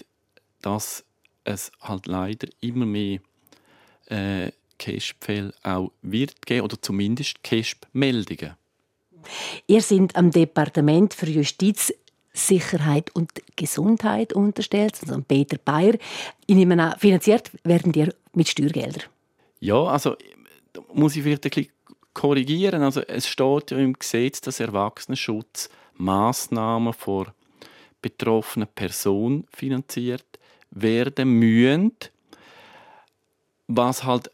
dass 0.62 1.04
es 1.44 1.72
halt 1.82 2.06
leider 2.06 2.48
immer 2.62 2.86
mehr 2.86 3.20
äh, 4.06 4.52
CASP-Fälle 4.78 5.54
auch 5.64 5.92
wird 6.02 6.46
geben 6.46 6.62
oder 6.62 6.82
zumindest 6.82 7.44
CASP-Meldungen. 7.44 8.56
Ihr 9.68 9.82
seid 9.82 10.16
am 10.16 10.32
Departement 10.32 11.14
für 11.14 11.30
Justiz 11.30 11.94
Sicherheit 12.34 13.14
und 13.16 13.32
Gesundheit 13.56 14.32
unterstellt, 14.34 14.98
also 15.02 15.22
Peter 15.28 15.58
Bayer. 15.58 15.96
Ich 16.46 16.56
nehme 16.56 16.82
an, 16.82 16.98
finanziert 17.00 17.52
werden 17.64 17.92
die 17.92 18.08
mit 18.34 18.48
Steuergeldern. 18.48 19.04
Ja, 19.60 19.84
also 19.84 20.16
da 20.74 20.82
muss 20.94 21.16
ich 21.16 21.24
vielleicht 21.24 21.46
ein 21.46 21.50
bisschen 21.50 21.72
korrigieren. 22.14 22.84
Also 22.84 23.02
es 23.02 23.28
steht 23.28 23.72
ja 23.72 23.78
im 23.78 23.94
Gesetz, 23.94 24.40
dass 24.42 24.60
Erwachsenenschutz 24.60 25.70
Maßnahmen 25.96 26.94
vor 26.94 27.34
betroffenen 28.02 28.68
Person 28.74 29.46
finanziert 29.52 30.26
werden 30.70 31.30
müssen, 31.30 31.94
was 33.68 34.04
halt 34.04 34.32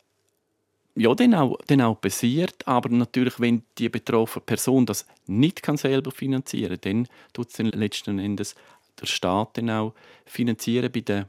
ja, 0.95 1.15
dann 1.15 1.33
auch, 1.33 1.57
dann 1.67 1.81
auch 1.81 1.99
passiert, 1.99 2.67
aber 2.67 2.89
natürlich, 2.89 3.39
wenn 3.39 3.63
die 3.77 3.89
betroffene 3.89 4.43
Person 4.45 4.85
das 4.85 5.07
nicht 5.25 5.63
kann 5.63 5.77
selber 5.77 6.11
finanzieren 6.11 6.79
kann, 6.79 7.05
dann 7.05 7.07
tut 7.33 7.49
es 7.49 7.57
letzten 7.57 8.19
Endes 8.19 8.55
der 9.01 9.07
Staat 9.07 9.57
dann 9.57 9.69
auch 9.71 9.93
finanzieren. 10.25 10.91
Bei 10.91 11.01
den, 11.01 11.25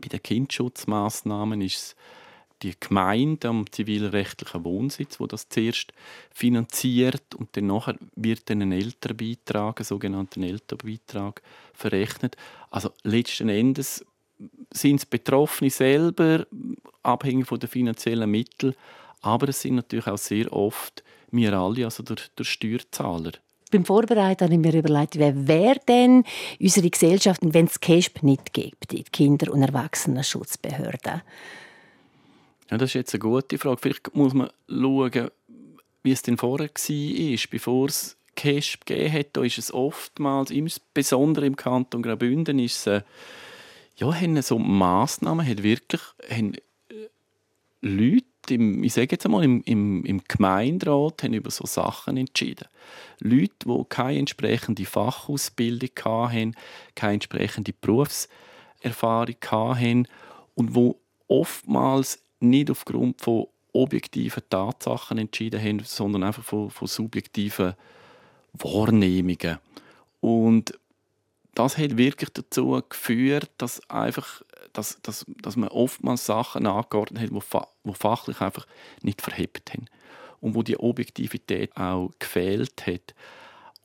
bei 0.00 0.08
den 0.08 0.22
Kindschutzmaßnahmen 0.22 1.60
ist 1.62 1.76
es 1.76 1.96
die 2.62 2.74
Gemeinde 2.78 3.48
am 3.48 3.70
zivilrechtlichen 3.70 4.64
Wohnsitz, 4.64 5.20
wo 5.20 5.26
das 5.26 5.48
zuerst 5.48 5.92
finanziert 6.32 7.34
und 7.34 7.56
dann 7.56 7.66
nachher 7.66 7.96
wird 8.14 8.48
dann 8.48 8.62
ein 8.62 8.72
Elternbeitrag, 8.72 9.80
ein 9.80 9.84
sogenannter 9.84 10.40
Elternbeitrag, 10.40 11.42
verrechnet. 11.74 12.36
Also 12.70 12.92
letzten 13.02 13.48
Endes 13.48 14.04
sind 14.70 14.96
es 14.96 15.06
Betroffene 15.06 15.70
selber, 15.70 16.46
abhängig 17.02 17.46
von 17.46 17.58
den 17.58 17.68
finanziellen 17.68 18.30
Mitteln, 18.30 18.74
aber 19.20 19.48
es 19.48 19.60
sind 19.60 19.76
natürlich 19.76 20.06
auch 20.06 20.18
sehr 20.18 20.52
oft 20.52 21.02
wir 21.34 21.52
alle, 21.52 21.84
also 21.84 22.02
der, 22.02 22.16
der 22.38 22.44
Steuerzahler. 22.44 23.32
Beim 23.70 23.84
Vorbereiten 23.84 24.44
habe 24.44 24.54
ich 24.54 24.60
mir 24.60 24.74
überlegt, 24.74 25.18
wer 25.18 25.48
wäre 25.48 25.80
denn 25.88 26.24
unsere 26.60 26.88
Gesellschaft, 26.88 27.40
wenn 27.42 27.66
es 27.66 27.80
KESP 27.80 28.22
nicht 28.22 28.52
gibt, 28.52 28.92
die 28.92 29.02
Kinder- 29.02 29.52
und 29.52 29.62
Erwachsenenschutzbehörde? 29.62 31.22
Ja, 32.70 32.78
das 32.78 32.90
ist 32.90 32.94
jetzt 32.94 33.14
eine 33.14 33.20
gute 33.20 33.58
Frage. 33.58 33.78
Vielleicht 33.78 34.14
muss 34.14 34.32
man 34.32 34.50
schauen, 34.68 35.28
wie 36.02 36.12
es 36.12 36.22
denn 36.22 36.36
vorher 36.36 36.68
war, 36.68 37.38
bevor 37.50 37.88
es 37.88 38.16
KESP 38.36 38.86
gegeben 38.86 39.12
hat. 39.12 39.26
Da 39.32 39.42
ist 39.42 39.58
es 39.58 39.74
oftmals, 39.74 40.50
insbesondere 40.50 41.46
im 41.46 41.56
Kanton 41.56 42.02
Graubünden, 42.02 42.58
ist 42.60 42.86
es 42.86 43.02
ja, 43.96 44.12
haben 44.12 44.40
so 44.42 44.58
Massnahmen, 44.58 45.46
haben 45.46 45.62
wirklich 45.62 46.02
haben 46.30 46.54
äh, 46.54 47.08
Leute, 47.80 48.24
im, 48.50 48.82
ich 48.82 48.92
sage 48.92 49.08
jetzt 49.12 49.24
einmal, 49.24 49.44
im, 49.44 49.62
im, 49.62 50.04
im 50.04 50.22
Gemeinderat 50.26 51.22
haben 51.22 51.34
über 51.34 51.50
so 51.50 51.66
Sachen 51.66 52.16
entschieden. 52.16 52.68
Leute, 53.20 53.52
die 53.64 53.84
keine 53.88 54.18
entsprechende 54.18 54.84
Fachausbildung 54.84 55.90
hatten, 56.04 56.54
keine 56.94 57.14
entsprechende 57.14 57.72
Berufserfahrung 57.72 59.36
hatten 59.46 60.08
und 60.54 60.74
wo 60.74 60.98
oftmals 61.28 62.20
nicht 62.40 62.70
aufgrund 62.70 63.20
von 63.20 63.46
objektiven 63.72 64.42
Tatsachen 64.48 65.18
entschieden 65.18 65.60
haben, 65.60 65.80
sondern 65.84 66.22
einfach 66.22 66.44
von, 66.44 66.70
von 66.70 66.86
subjektiven 66.86 67.74
Wahrnehmungen. 68.52 69.58
Und 70.20 70.78
das 71.54 71.78
hat 71.78 71.96
wirklich 71.98 72.30
dazu 72.30 72.82
geführt, 72.88 73.50
dass 73.58 73.88
einfach 73.88 74.42
dass, 74.74 75.00
dass, 75.02 75.24
dass 75.40 75.56
man 75.56 75.68
oftmals 75.70 76.26
Sachen 76.26 76.66
angeordnet 76.66 77.22
hat, 77.22 77.30
die, 77.30 77.40
fa 77.40 77.68
fachlich 77.92 78.40
einfach 78.40 78.66
nicht 79.02 79.22
verhebt 79.22 79.72
haben 79.72 79.86
und 80.40 80.54
wo 80.54 80.62
die 80.62 80.78
Objektivität 80.78 81.76
auch 81.76 82.10
gefehlt 82.18 82.86
hat. 82.86 83.14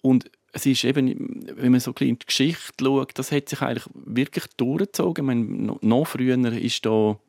Und 0.01 0.29
es 0.51 0.65
ist 0.65 0.83
eben, 0.83 1.45
wenn 1.55 1.71
man 1.71 1.79
so 1.79 1.91
ein 1.91 2.07
in 2.07 2.19
die 2.19 2.25
Geschichte 2.25 2.83
schaut, 2.83 3.17
das 3.19 3.31
hat 3.31 3.49
sich 3.49 3.61
eigentlich 3.61 3.87
wirklich 3.93 4.45
durchgezogen. 4.57 5.23
Ich 5.23 5.27
meine, 5.27 5.77
noch 5.81 6.05
früher 6.05 6.37
ist 6.53 6.85
da 6.85 7.19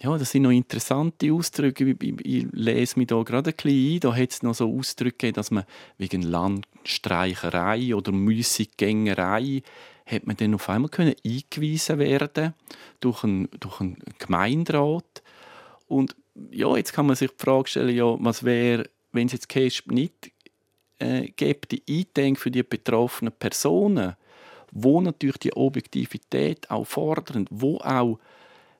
ja, 0.00 0.16
das 0.16 0.30
sind 0.30 0.42
noch 0.42 0.50
interessante 0.50 1.32
Ausdrücke. 1.32 1.84
Ich, 1.84 2.02
ich, 2.02 2.26
ich 2.26 2.46
lese 2.52 2.98
mich 2.98 3.08
da 3.08 3.22
gerade 3.22 3.50
ein 3.50 3.56
bisschen 3.56 3.94
ein. 3.94 4.00
Da 4.00 4.16
hat 4.16 4.30
es 4.30 4.42
noch 4.42 4.54
so 4.54 4.72
Ausdrücke, 4.72 5.32
dass 5.32 5.50
man 5.50 5.64
wegen 5.96 6.22
Landstreicherei 6.22 7.94
oder 7.94 8.12
Müßiggängerei 8.12 9.62
hat 10.06 10.26
man 10.26 10.36
dann 10.36 10.54
auf 10.54 10.68
einmal 10.68 10.88
können 10.88 11.14
eingewiesen 11.24 11.98
werden 11.98 12.54
durch 13.00 13.24
einen, 13.24 13.48
durch 13.60 13.80
einen 13.80 13.98
Gemeinderat. 14.18 15.22
Und 15.86 16.16
ja, 16.50 16.74
jetzt 16.76 16.92
kann 16.92 17.06
man 17.06 17.16
sich 17.16 17.30
die 17.30 17.44
Frage 17.44 17.68
stellen, 17.68 17.94
ja, 17.94 18.16
was 18.18 18.44
wäre, 18.44 18.88
wenn 19.12 19.26
es 19.26 19.32
jetzt 19.32 19.48
CASP 19.48 19.90
nicht 19.90 20.32
äh, 20.98 21.28
gibt, 21.36 21.72
die 21.72 21.82
Eindenk 21.88 22.38
für 22.38 22.50
die 22.50 22.62
betroffenen 22.62 23.32
Personen, 23.32 24.16
wo 24.70 25.00
natürlich 25.00 25.38
die 25.38 25.56
Objektivität 25.56 26.70
auch 26.70 26.86
fordern, 26.86 27.46
wo 27.50 27.78
auch 27.78 28.18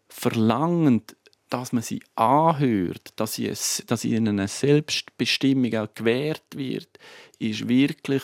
verlangend, 0.08 1.16
dass 1.50 1.72
man 1.72 1.82
sie 1.82 2.02
anhört, 2.14 3.12
dass, 3.16 3.34
sie 3.34 3.52
dass 3.86 4.04
ihnen 4.04 4.38
eine 4.38 4.48
Selbstbestimmung 4.48 5.74
auch 5.76 5.94
gewährt 5.94 6.44
wird, 6.54 6.88
ist 7.38 7.68
wirklich 7.68 8.22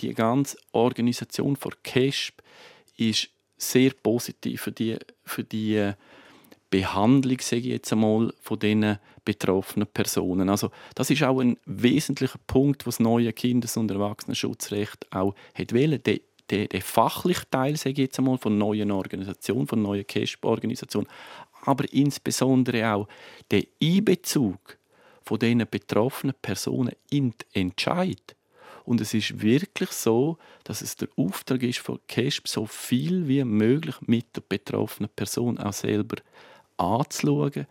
die 0.00 0.14
ganze 0.14 0.58
Organisation 0.72 1.56
von 1.56 1.72
CASP 1.82 2.42
ist 2.96 3.28
sehr 3.56 3.90
positiv 3.90 4.62
für 4.62 4.72
die, 4.72 4.98
für 5.24 5.44
die 5.44 5.92
Behandlung, 6.70 7.38
sage 7.40 7.62
ich 7.62 7.66
jetzt 7.66 7.92
einmal, 7.92 8.32
von 8.40 8.58
diesen 8.58 8.98
betroffenen 9.24 9.86
Personen. 9.86 10.48
Also 10.48 10.70
das 10.94 11.10
ist 11.10 11.22
auch 11.22 11.40
ein 11.40 11.56
wesentlicher 11.64 12.38
Punkt, 12.46 12.86
was 12.86 13.00
neue 13.00 13.32
Kindes- 13.32 13.76
und 13.76 13.90
Erwachsenenschutzrecht 13.90 15.06
auch 15.12 15.34
hat 15.54 15.72
wollen. 15.72 16.02
Der, 16.02 16.20
der, 16.50 16.68
der 16.68 16.82
fachliche 16.82 17.48
Teil, 17.50 17.76
sage 17.76 17.92
ich 17.92 17.98
jetzt 17.98 18.18
einmal, 18.18 18.38
von 18.38 18.56
neuen 18.58 18.90
Organisationen, 18.90 19.66
von 19.66 19.82
neuen 19.82 20.06
CASP-Organisationen, 20.06 21.08
aber 21.62 21.92
insbesondere 21.92 22.92
auch 22.92 23.08
der 23.50 23.64
Einbezug 23.82 24.78
von 25.22 25.38
diesen 25.38 25.66
betroffenen 25.68 26.36
Personen 26.40 26.92
in 27.10 27.30
den 27.30 27.62
Entscheid. 27.70 28.36
Und 28.84 29.00
es 29.00 29.14
ist 29.14 29.42
wirklich 29.42 29.90
so, 29.90 30.38
dass 30.62 30.80
es 30.80 30.94
der 30.94 31.08
Auftrag 31.16 31.64
ist 31.64 31.80
von 31.80 31.98
CASP, 32.06 32.46
so 32.46 32.66
viel 32.66 33.26
wie 33.26 33.42
möglich 33.42 33.96
mit 34.02 34.36
der 34.36 34.42
betroffenen 34.48 35.10
Person 35.14 35.58
auch 35.58 35.72
selber 35.72 36.16
anzuschauen, 36.76 37.66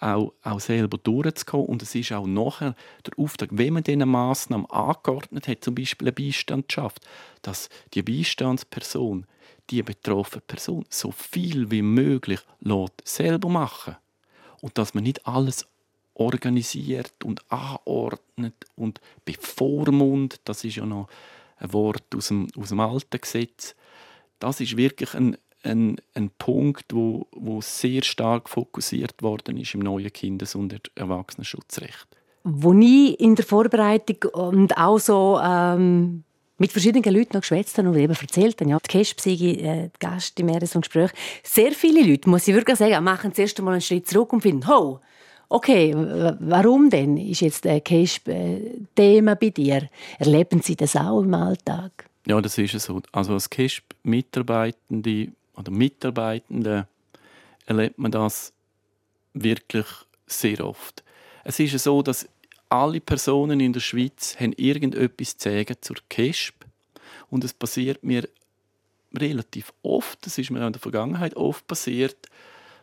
auch, 0.00 0.32
auch 0.42 0.60
selber 0.60 0.98
durchzukommen. 0.98 1.66
Und 1.66 1.82
es 1.82 1.94
ist 1.94 2.12
auch 2.12 2.26
nachher 2.26 2.74
der 3.06 3.18
Auftrag, 3.18 3.50
wenn 3.52 3.74
man 3.74 3.82
diese 3.82 4.06
Massnahmen 4.06 4.66
angeordnet 4.66 5.48
hat, 5.48 5.64
zum 5.64 5.74
Beispiel 5.74 6.08
eine 6.08 6.12
Beistandschaft, 6.12 7.06
dass 7.42 7.68
die 7.94 8.02
Beistandsperson, 8.02 9.26
die 9.70 9.82
betroffene 9.82 10.42
Person, 10.46 10.84
so 10.88 11.10
viel 11.10 11.70
wie 11.70 11.82
möglich 11.82 12.40
lässt, 12.60 13.02
selber 13.04 13.48
machen. 13.48 13.96
Und 14.60 14.78
dass 14.78 14.94
man 14.94 15.04
nicht 15.04 15.26
alles 15.26 15.66
organisiert 16.14 17.24
und 17.24 17.42
anordnet 17.50 18.54
und 18.76 19.00
bevormundet, 19.24 20.40
das 20.44 20.64
ist 20.64 20.76
ja 20.76 20.86
noch 20.86 21.08
ein 21.58 21.72
Wort 21.72 22.14
aus 22.16 22.28
dem, 22.28 22.48
aus 22.56 22.70
dem 22.70 22.80
alten 22.80 23.20
Gesetz, 23.20 23.74
das 24.38 24.60
ist 24.60 24.76
wirklich 24.76 25.14
ein, 25.14 25.36
ein, 25.68 25.96
ein 26.14 26.30
Punkt, 26.38 26.86
wo, 26.92 27.26
wo 27.32 27.60
sehr 27.60 28.02
stark 28.02 28.48
fokussiert 28.48 29.22
worden 29.22 29.56
ist 29.58 29.74
im 29.74 29.80
neuen 29.80 30.12
Kindes- 30.12 30.54
und 30.54 30.90
Erwachsenenschutzrecht. 30.94 32.06
Wo 32.44 32.72
ich 32.72 33.20
in 33.20 33.34
der 33.34 33.44
Vorbereitung 33.44 34.30
und 34.32 34.76
auch 34.76 34.98
so 34.98 35.38
ähm, 35.42 36.24
mit 36.58 36.72
verschiedenen 36.72 37.14
Leuten 37.14 37.34
noch 37.34 37.40
geschwätzt 37.40 37.78
habe 37.78 37.88
und 37.88 37.96
eben 37.96 38.14
erzählt 38.14 38.60
habe, 38.60 38.70
ja, 38.70 38.78
die 38.78 39.04
sei 39.04 39.30
äh, 39.30 39.88
die 39.88 39.98
Gast 39.98 40.38
im 40.40 40.66
so 40.66 40.80
Gespräch. 40.80 41.10
Sehr 41.42 41.72
viele 41.72 42.02
Leute, 42.02 42.28
muss 42.28 42.48
ich 42.48 42.54
wirklich 42.54 42.78
sagen, 42.78 43.02
machen 43.04 43.32
zuerst 43.32 43.58
einmal 43.58 43.74
einen 43.74 43.80
Schritt 43.80 44.08
zurück 44.08 44.32
und 44.32 44.40
finden, 44.40 44.66
ho, 44.66 45.00
okay, 45.48 45.94
warum 46.40 46.90
denn 46.90 47.16
ist 47.16 47.40
jetzt 47.40 47.64
der 47.64 47.80
Kesp 47.80 48.28
äh, 48.28 48.72
Thema 48.94 49.36
bei 49.36 49.50
dir? 49.50 49.88
Erleben 50.18 50.60
Sie 50.62 50.76
das 50.76 50.96
auch 50.96 51.22
im 51.22 51.34
Alltag? 51.34 52.08
Ja, 52.26 52.40
das 52.40 52.58
ist 52.58 52.74
es 52.74 52.84
so. 52.84 53.00
Also 53.12 53.32
als 53.32 53.48
KESP-Mitarbeitende 53.48 55.28
oder 55.58 55.70
Mitarbeitende 55.70 56.86
erlebt 57.66 57.98
man 57.98 58.10
das 58.10 58.52
wirklich 59.34 59.86
sehr 60.26 60.64
oft. 60.64 61.04
Es 61.44 61.58
ist 61.58 61.78
so, 61.82 62.02
dass 62.02 62.28
alle 62.68 63.00
Personen 63.00 63.60
in 63.60 63.72
der 63.72 63.80
Schweiz 63.80 64.36
haben 64.38 64.52
irgendetwas 64.52 65.36
zu 65.36 65.50
sagen 65.50 65.76
zur 65.80 65.96
KESP 66.08 66.54
und 67.30 67.44
es 67.44 67.52
passiert 67.52 68.04
mir 68.04 68.28
relativ 69.16 69.72
oft, 69.82 70.24
das 70.26 70.38
ist 70.38 70.50
mir 70.50 70.64
in 70.66 70.72
der 70.72 70.80
Vergangenheit 70.80 71.34
oft 71.34 71.66
passiert, 71.66 72.16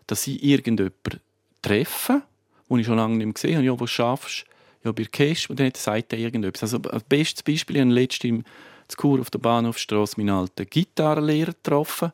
dass 0.07 0.25
ich 0.27 0.43
irgendjemanden 0.43 1.19
treffe, 1.61 2.23
den 2.69 2.79
ich 2.79 2.87
schon 2.87 2.97
lange 2.97 3.17
nicht 3.17 3.25
mehr 3.25 3.33
gesehen 3.33 3.55
habe, 3.57 3.65
ja, 3.65 3.79
was 3.79 3.91
schaffst 3.91 4.45
ja, 4.83 4.91
bei 4.91 5.05
KESP 5.05 5.51
und 5.51 5.59
dann 5.59 5.71
sagt 5.75 6.13
er 6.13 6.19
irgendetwas. 6.19 6.73
Also 6.73 6.89
als 6.89 7.03
bestes 7.03 7.43
Beispiel, 7.43 7.75
ich 7.75 7.81
habe 7.81 7.91
letztens 7.91 8.23
in 8.23 8.45
Chur 8.99 9.19
auf 9.19 9.29
der 9.29 9.39
Bahnhofstrasse 9.39 10.19
meinen 10.19 10.35
alten 10.35 10.67
Gitarrenlehrer 10.67 11.53
getroffen 11.53 12.11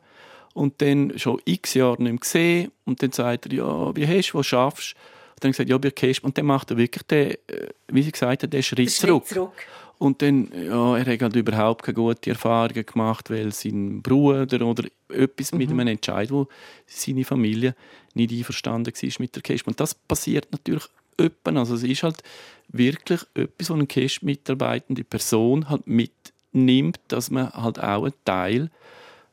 und 0.54 0.80
dann 0.82 1.18
schon 1.18 1.40
x 1.44 1.74
Jahre 1.74 2.02
nicht 2.02 2.12
mehr 2.12 2.20
gesehen 2.20 2.72
und 2.84 3.02
dann 3.02 3.12
sagt 3.12 3.46
er, 3.46 3.52
ja, 3.52 3.96
wie 3.96 4.06
hast 4.06 4.32
du, 4.32 4.38
was 4.38 4.46
schaffst 4.46 4.94
und 5.34 5.44
dann 5.44 5.52
gesagt, 5.52 5.70
ja, 5.70 5.78
bei 5.78 5.90
KESP 5.90 6.24
und 6.24 6.36
dann 6.38 6.46
macht 6.46 6.70
er 6.70 6.76
wirklich 6.76 7.02
den, 7.04 7.32
äh, 7.32 7.68
wie 7.88 8.02
sie 8.02 8.12
gesagt 8.12 8.42
hat, 8.42 8.52
den 8.52 8.62
Schritt, 8.62 8.90
Schritt 8.90 9.08
zurück. 9.08 9.26
zurück. 9.26 9.52
Und 9.98 10.20
dann, 10.20 10.50
ja, 10.52 10.96
er 10.96 11.06
hat 11.06 11.22
halt 11.22 11.36
überhaupt 11.36 11.84
keine 11.84 11.94
gute 11.94 12.30
Erfahrungen 12.30 12.84
gemacht, 12.84 13.30
weil 13.30 13.52
sein 13.52 14.02
Bruder 14.02 14.66
oder 14.66 14.82
etwas 15.08 15.52
mhm. 15.52 15.58
mit 15.58 15.70
einem 15.70 15.86
Entscheid, 15.86 16.32
wo 16.32 16.48
seine 16.86 17.24
Familie 17.24 17.76
nicht 18.14 18.32
einverstanden 18.32 18.92
war 18.92 19.10
mit 19.20 19.36
der 19.36 19.42
Cash. 19.42 19.64
Und 19.64 19.78
das 19.78 19.94
passiert 19.94 20.48
natürlich 20.50 20.88
öppen. 21.20 21.56
Also 21.56 21.76
es 21.76 21.84
ist 21.84 22.02
halt 22.02 22.22
wirklich 22.66 23.20
etwas, 23.34 23.70
was 23.70 23.76
eine 23.76 23.86
Cash-mitarbeitende 23.86 25.04
Person 25.04 25.68
halt 25.68 25.86
mitnimmt, 25.86 26.98
dass 27.06 27.30
man 27.30 27.52
halt 27.52 27.78
auch 27.78 28.02
einen 28.02 28.14
Teil 28.24 28.70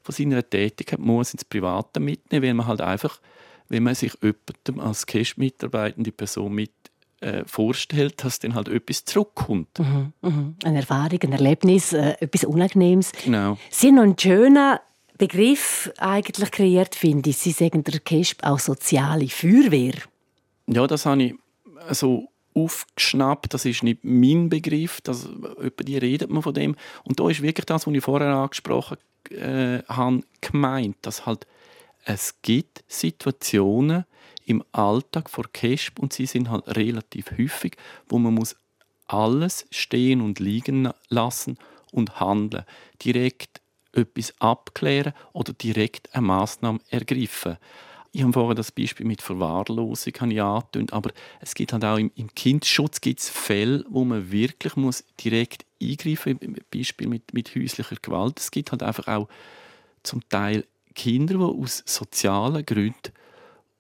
von 0.09 0.15
seiner 0.15 0.47
Tätigkeit 0.47 0.99
muss 0.99 1.33
ins 1.33 1.45
Private 1.45 1.99
mitnehmen, 1.99 2.43
weil 2.43 2.53
man 2.55 2.67
halt 2.67 2.81
einfach, 2.81 3.21
wenn 3.67 3.83
man 3.83 3.93
sich 3.93 4.13
jemandem 4.21 4.79
als 4.79 5.05
Cash-mitarbeitende 5.05 6.11
Person 6.11 6.53
mit 6.53 6.71
äh, 7.21 7.43
vorstellt, 7.45 8.23
dass 8.23 8.39
dann 8.39 8.55
halt 8.55 8.69
etwas 8.69 9.05
zurückkommt. 9.05 9.77
Mhm, 9.77 10.13
mhm. 10.21 10.55
Eine 10.63 10.79
Erfahrung, 10.79 11.19
ein 11.21 11.33
Erlebnis, 11.33 11.93
äh, 11.93 12.15
etwas 12.19 12.43
Unangenehmes. 12.43 13.11
Genau. 13.23 13.57
Sie 13.69 13.87
haben 13.87 13.95
noch 13.95 14.03
einen 14.03 14.17
schönen 14.17 14.79
Begriff 15.19 15.91
eigentlich 15.97 16.49
kreiert, 16.49 16.95
finde 16.95 17.29
ich. 17.29 17.37
Sie 17.37 17.51
sagen 17.51 17.83
der 17.83 17.99
KESP 17.99 18.43
auch 18.43 18.59
soziale 18.59 19.27
Feuerwehr. 19.27 19.93
Ja, 20.65 20.87
das 20.87 21.05
habe 21.05 21.23
ich 21.23 21.35
so 21.91 22.29
aufgeschnappt. 22.63 23.53
Das 23.53 23.65
ist 23.65 23.83
nicht 23.83 24.03
mein 24.03 24.49
Begriff. 24.49 25.01
Das, 25.01 25.25
über 25.25 25.83
die 25.83 25.97
redet 25.97 26.29
man 26.29 26.43
von 26.43 26.53
dem. 26.53 26.75
Und 27.03 27.19
da 27.19 27.29
ist 27.29 27.41
wirklich 27.41 27.65
das, 27.65 27.87
was 27.87 27.93
ich 27.93 28.03
vorher 28.03 28.29
angesprochen 28.29 28.97
äh, 29.31 29.79
habe, 29.87 30.23
gemeint, 30.41 30.97
dass 31.01 31.25
halt 31.25 31.45
es 32.05 32.35
gibt 32.41 32.83
Situationen, 32.87 34.05
im 34.49 34.63
Alltag 34.71 35.29
vor 35.29 35.45
Kesp 35.53 35.99
und 35.99 36.11
sie 36.11 36.25
sind 36.25 36.49
halt 36.49 36.67
relativ 36.75 37.31
häufig, 37.37 37.77
wo 38.07 38.17
man 38.17 38.33
muss 38.33 38.55
alles 39.05 39.67
stehen 39.69 40.21
und 40.21 40.39
liegen 40.39 40.89
lassen 41.09 41.57
und 41.91 42.19
handeln, 42.19 42.65
direkt 43.03 43.61
etwas 43.93 44.33
abklären 44.39 45.13
oder 45.33 45.53
direkt 45.53 46.13
eine 46.15 46.25
Maßnahme 46.25 46.79
ergreifen. 46.89 47.57
Ich 48.11 48.23
habe 48.23 48.33
vorhin 48.33 48.55
das 48.55 48.71
Beispiel 48.71 49.05
mit 49.05 49.21
Verwahrlosung 49.21 50.13
angetönt, 50.19 50.93
aber 50.93 51.11
es 51.41 51.53
gibt 51.53 51.73
halt 51.73 51.85
auch 51.85 51.97
im, 51.97 52.11
im 52.15 52.33
Kindesschutz 52.33 53.01
gibt's 53.01 53.29
Fälle, 53.29 53.85
wo 53.89 54.03
man 54.03 54.31
wirklich 54.31 54.75
muss 54.75 55.03
direkt 55.23 55.65
eingreifen 55.81 56.39
muss, 56.41 56.59
Beispiel 56.73 57.07
mit, 57.07 57.33
mit 57.33 57.55
häuslicher 57.55 57.97
Gewalt. 58.01 58.39
Es 58.39 58.49
gibt 58.49 58.71
halt 58.71 58.81
einfach 58.81 59.07
auch 59.07 59.27
zum 60.01 60.27
Teil 60.27 60.65
Kinder, 60.95 61.35
die 61.35 61.43
aus 61.43 61.83
sozialen 61.85 62.65
Gründen 62.65 63.13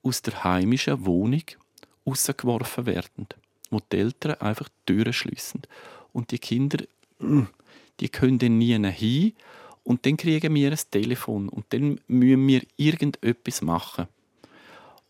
aus 0.03 0.21
der 0.21 0.43
heimischen 0.43 1.05
Wohnung 1.05 1.43
rausgeworfen 2.05 2.85
werden, 2.85 3.27
wo 3.71 3.79
die 3.91 3.97
Eltern 3.97 4.35
einfach 4.35 4.69
Türen 4.85 5.13
schliessen. 5.13 5.61
Und 6.13 6.31
die 6.31 6.39
Kinder, 6.39 6.83
die 7.99 8.09
können 8.09 8.39
dann 8.39 8.57
nie 8.57 8.73
hin 8.73 9.33
und 9.83 10.05
dann 10.05 10.17
kriegen 10.17 10.53
wir 10.53 10.71
ein 10.71 10.79
Telefon 10.91 11.49
und 11.49 11.65
dann 11.69 11.99
müssen 12.07 12.47
wir 12.47 12.61
irgendetwas 12.77 13.61
machen. 13.61 14.07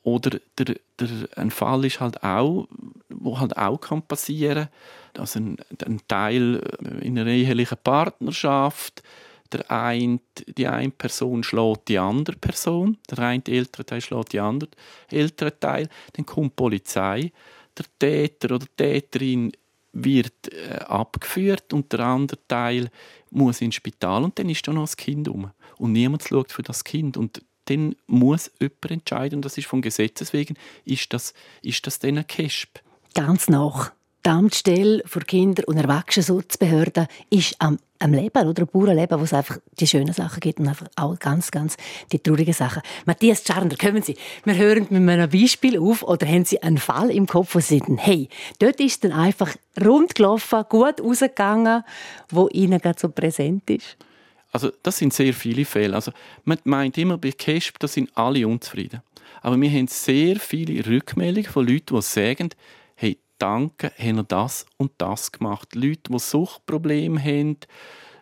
Oder 0.03 0.39
der, 0.57 0.75
der, 0.99 1.07
ein 1.35 1.51
Fall 1.51 1.85
ist 1.85 1.99
halt 1.99 2.23
auch, 2.23 2.67
wo 3.09 3.39
halt 3.39 3.57
auch 3.57 3.79
kann 3.79 4.01
passieren, 4.01 4.69
dass 5.13 5.35
ein, 5.35 5.57
ein 5.85 6.01
Teil 6.07 6.61
in 7.01 7.19
einer 7.19 7.29
ehelichen 7.29 7.77
Partnerschaft. 7.83 9.03
Der 9.51 9.69
eine, 9.71 10.19
die 10.47 10.67
eine 10.67 10.91
Person 10.91 11.43
schlägt 11.43 11.87
die 11.87 11.97
andere 11.97 12.35
Person, 12.37 12.97
der 13.09 13.19
eine 13.19 13.43
ältere 13.47 13.85
Teil 13.85 13.99
schlägt 13.99 14.33
die 14.33 14.39
andere 14.39 14.69
ältere 15.09 15.59
Teil, 15.59 15.89
dann 16.13 16.25
kommt 16.25 16.51
die 16.51 16.55
Polizei, 16.55 17.31
der 17.75 17.85
Täter 17.97 18.55
oder 18.55 18.67
Täterin 18.77 19.51
wird 19.91 20.53
äh, 20.53 20.75
abgeführt 20.81 21.73
und 21.73 21.91
der 21.91 22.01
andere 22.01 22.37
Teil 22.47 22.89
muss 23.31 23.61
ins 23.61 23.75
Spital 23.75 24.23
und 24.23 24.37
dann 24.37 24.49
ist 24.49 24.67
da 24.67 24.71
noch 24.71 24.83
das 24.83 24.97
Kind 24.97 25.27
um 25.27 25.51
und 25.77 25.93
niemand 25.93 26.23
schaut 26.23 26.51
für 26.51 26.61
das 26.63 26.83
Kind. 26.83 27.17
Und 27.17 27.41
dann 27.69 27.95
muss 28.07 28.51
jemand 28.59 28.91
entscheiden 28.91 29.37
und 29.37 29.45
das 29.45 29.57
ist 29.57 29.67
vom 29.67 29.81
Gesetzes 29.81 30.33
wegen, 30.33 30.55
ist 30.85 31.13
das, 31.13 31.33
ist 31.61 31.85
das 31.85 31.99
dann 31.99 32.17
ein 32.17 32.27
KESP? 32.27 32.81
Ganz 33.13 33.47
nach. 33.49 33.91
Die 34.25 34.29
Amtsstelle 34.29 35.01
für 35.05 35.21
Kinder- 35.21 35.65
und 35.65 35.77
Erwachsenenschutzbehörden 35.77 37.07
ist 37.29 37.55
am, 37.59 37.79
am 37.99 38.13
Leben, 38.13 38.47
oder? 38.47 38.63
Am 38.63 38.67
Bauernleben, 38.67 39.17
wo 39.17 39.23
es 39.23 39.33
einfach 39.33 39.59
die 39.79 39.87
schönen 39.87 40.13
Sachen 40.13 40.41
gibt 40.41 40.59
und 40.59 40.67
einfach 40.67 40.87
auch 40.97 41.17
ganz, 41.17 41.51
ganz 41.51 41.77
die 42.11 42.19
traurigen 42.19 42.53
Sachen. 42.53 42.81
Matthias 43.05 43.45
Czarner, 43.45 43.77
kommen 43.77 44.03
Sie. 44.03 44.17
Wir 44.43 44.57
hören 44.57 44.87
mit 44.89 45.09
einem 45.09 45.29
Beispiel 45.29 45.79
auf 45.79 46.03
oder 46.03 46.27
haben 46.27 46.43
Sie 46.43 46.61
einen 46.61 46.79
Fall 46.79 47.11
im 47.11 47.27
Kopf, 47.27 47.55
wo 47.55 47.59
Sie 47.61 47.79
sagen, 47.79 47.97
hey, 47.97 48.27
dort 48.59 48.81
ist 48.81 49.05
dann 49.05 49.13
einfach 49.13 49.55
rund 49.81 50.15
gelaufen, 50.15 50.65
gut 50.67 50.99
rausgegangen, 50.99 51.85
wo 52.29 52.49
Ihnen 52.49 52.79
gerade 52.81 52.99
so 52.99 53.07
präsent 53.07 53.69
ist? 53.69 53.95
Also 54.51 54.71
das 54.83 54.97
sind 54.97 55.13
sehr 55.13 55.33
viele 55.33 55.65
Fälle. 55.65 55.95
Also 55.95 56.11
man 56.43 56.57
meint 56.63 56.97
immer 56.97 57.17
bei 57.17 57.31
CASP, 57.31 57.77
da 57.79 57.87
sind 57.87 58.15
alle 58.17 58.47
unzufrieden. 58.47 59.01
Aber 59.41 59.59
wir 59.59 59.69
haben 59.69 59.87
sehr 59.87 60.37
viele 60.39 60.85
Rückmeldungen 60.85 61.49
von 61.49 61.67
Leuten, 61.67 61.95
die 61.95 62.01
sagen, 62.01 62.49
danke, 63.39 63.91
haben 63.97 64.17
wir 64.17 64.23
das 64.23 64.65
und 64.77 64.91
das 64.99 65.31
gemacht. 65.31 65.73
Leute, 65.73 66.11
die 66.11 66.19
Suchtprobleme 66.19 67.19
haben 67.19 67.57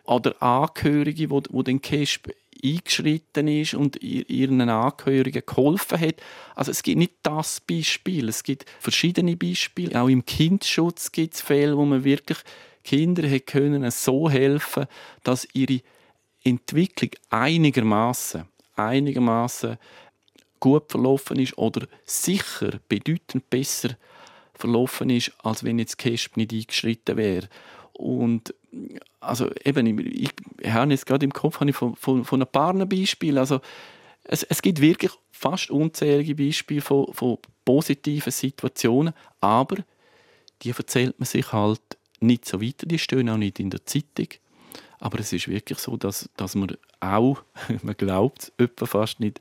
oder 0.04 0.40
Angehörige, 0.42 1.28
die, 1.28 1.42
die 1.42 1.64
den 1.64 1.82
CASP 1.82 2.30
eingeschritten 2.64 3.46
ist 3.46 3.74
und 3.74 4.02
ihren 4.02 4.60
Angehörigen 4.62 5.42
geholfen 5.44 6.00
hat. 6.00 6.16
Also 6.54 6.70
es 6.70 6.82
gibt 6.82 6.98
nicht 6.98 7.14
das 7.22 7.60
Beispiel, 7.60 8.28
es 8.28 8.42
gibt 8.42 8.64
verschiedene 8.80 9.36
Beispiele. 9.36 10.00
Auch 10.00 10.08
im 10.08 10.24
Kindschutz 10.24 11.12
gibt 11.12 11.34
es 11.34 11.40
Fälle, 11.40 11.76
wo 11.76 11.84
man 11.84 12.04
wirklich 12.04 12.38
Kinder 12.82 13.38
können 13.40 13.88
so 13.90 14.30
helfen, 14.30 14.86
dass 15.22 15.46
ihre 15.52 15.82
Entwicklung 16.44 17.10
einigermaßen 17.30 18.46
einigermaßen 18.78 19.76
gut 20.60 20.90
verlaufen 20.90 21.38
ist 21.38 21.56
oder 21.58 21.86
sicher 22.04 22.80
bedeutend 22.88 23.48
besser 23.50 23.96
verlaufen 24.54 25.10
ist, 25.10 25.32
als 25.42 25.62
wenn 25.62 25.78
jetzt 25.78 25.98
Kesp 25.98 26.36
nicht 26.36 26.52
eingeschritten 26.52 27.16
wäre. 27.16 27.48
Und 27.92 28.54
also 29.20 29.50
eben, 29.64 29.98
ich, 29.98 30.30
ich 30.60 30.70
habe 30.70 30.90
jetzt 30.90 31.06
gerade 31.06 31.24
im 31.24 31.32
Kopf 31.32 31.60
habe 31.60 31.70
ich 31.70 31.76
von, 31.76 31.96
von, 31.96 32.24
von 32.24 32.42
ein 32.42 32.48
paar 32.50 32.74
Beispielen. 32.86 33.38
Also 33.38 33.60
es, 34.24 34.42
es 34.44 34.62
gibt 34.62 34.80
wirklich 34.80 35.12
fast 35.30 35.70
unzählige 35.70 36.34
Beispiele 36.34 36.80
von, 36.80 37.12
von 37.12 37.38
positiven 37.64 38.32
Situationen, 38.32 39.14
aber 39.40 39.76
die 40.62 40.70
erzählt 40.70 41.18
man 41.18 41.26
sich 41.26 41.52
halt 41.52 41.80
nicht 42.20 42.44
so 42.44 42.60
weiter, 42.60 42.86
die 42.86 42.98
stehen 42.98 43.30
auch 43.30 43.36
nicht 43.36 43.60
in 43.60 43.70
der 43.70 43.86
Zeitung. 43.86 44.28
Aber 45.00 45.20
es 45.20 45.32
ist 45.32 45.48
wirklich 45.48 45.78
so, 45.78 45.96
dass, 45.96 46.28
dass 46.36 46.54
man 46.54 46.76
auch, 47.00 47.42
man 47.82 47.96
glaubt 47.96 48.52
es 48.56 48.88
fast 48.88 49.20
nicht, 49.20 49.40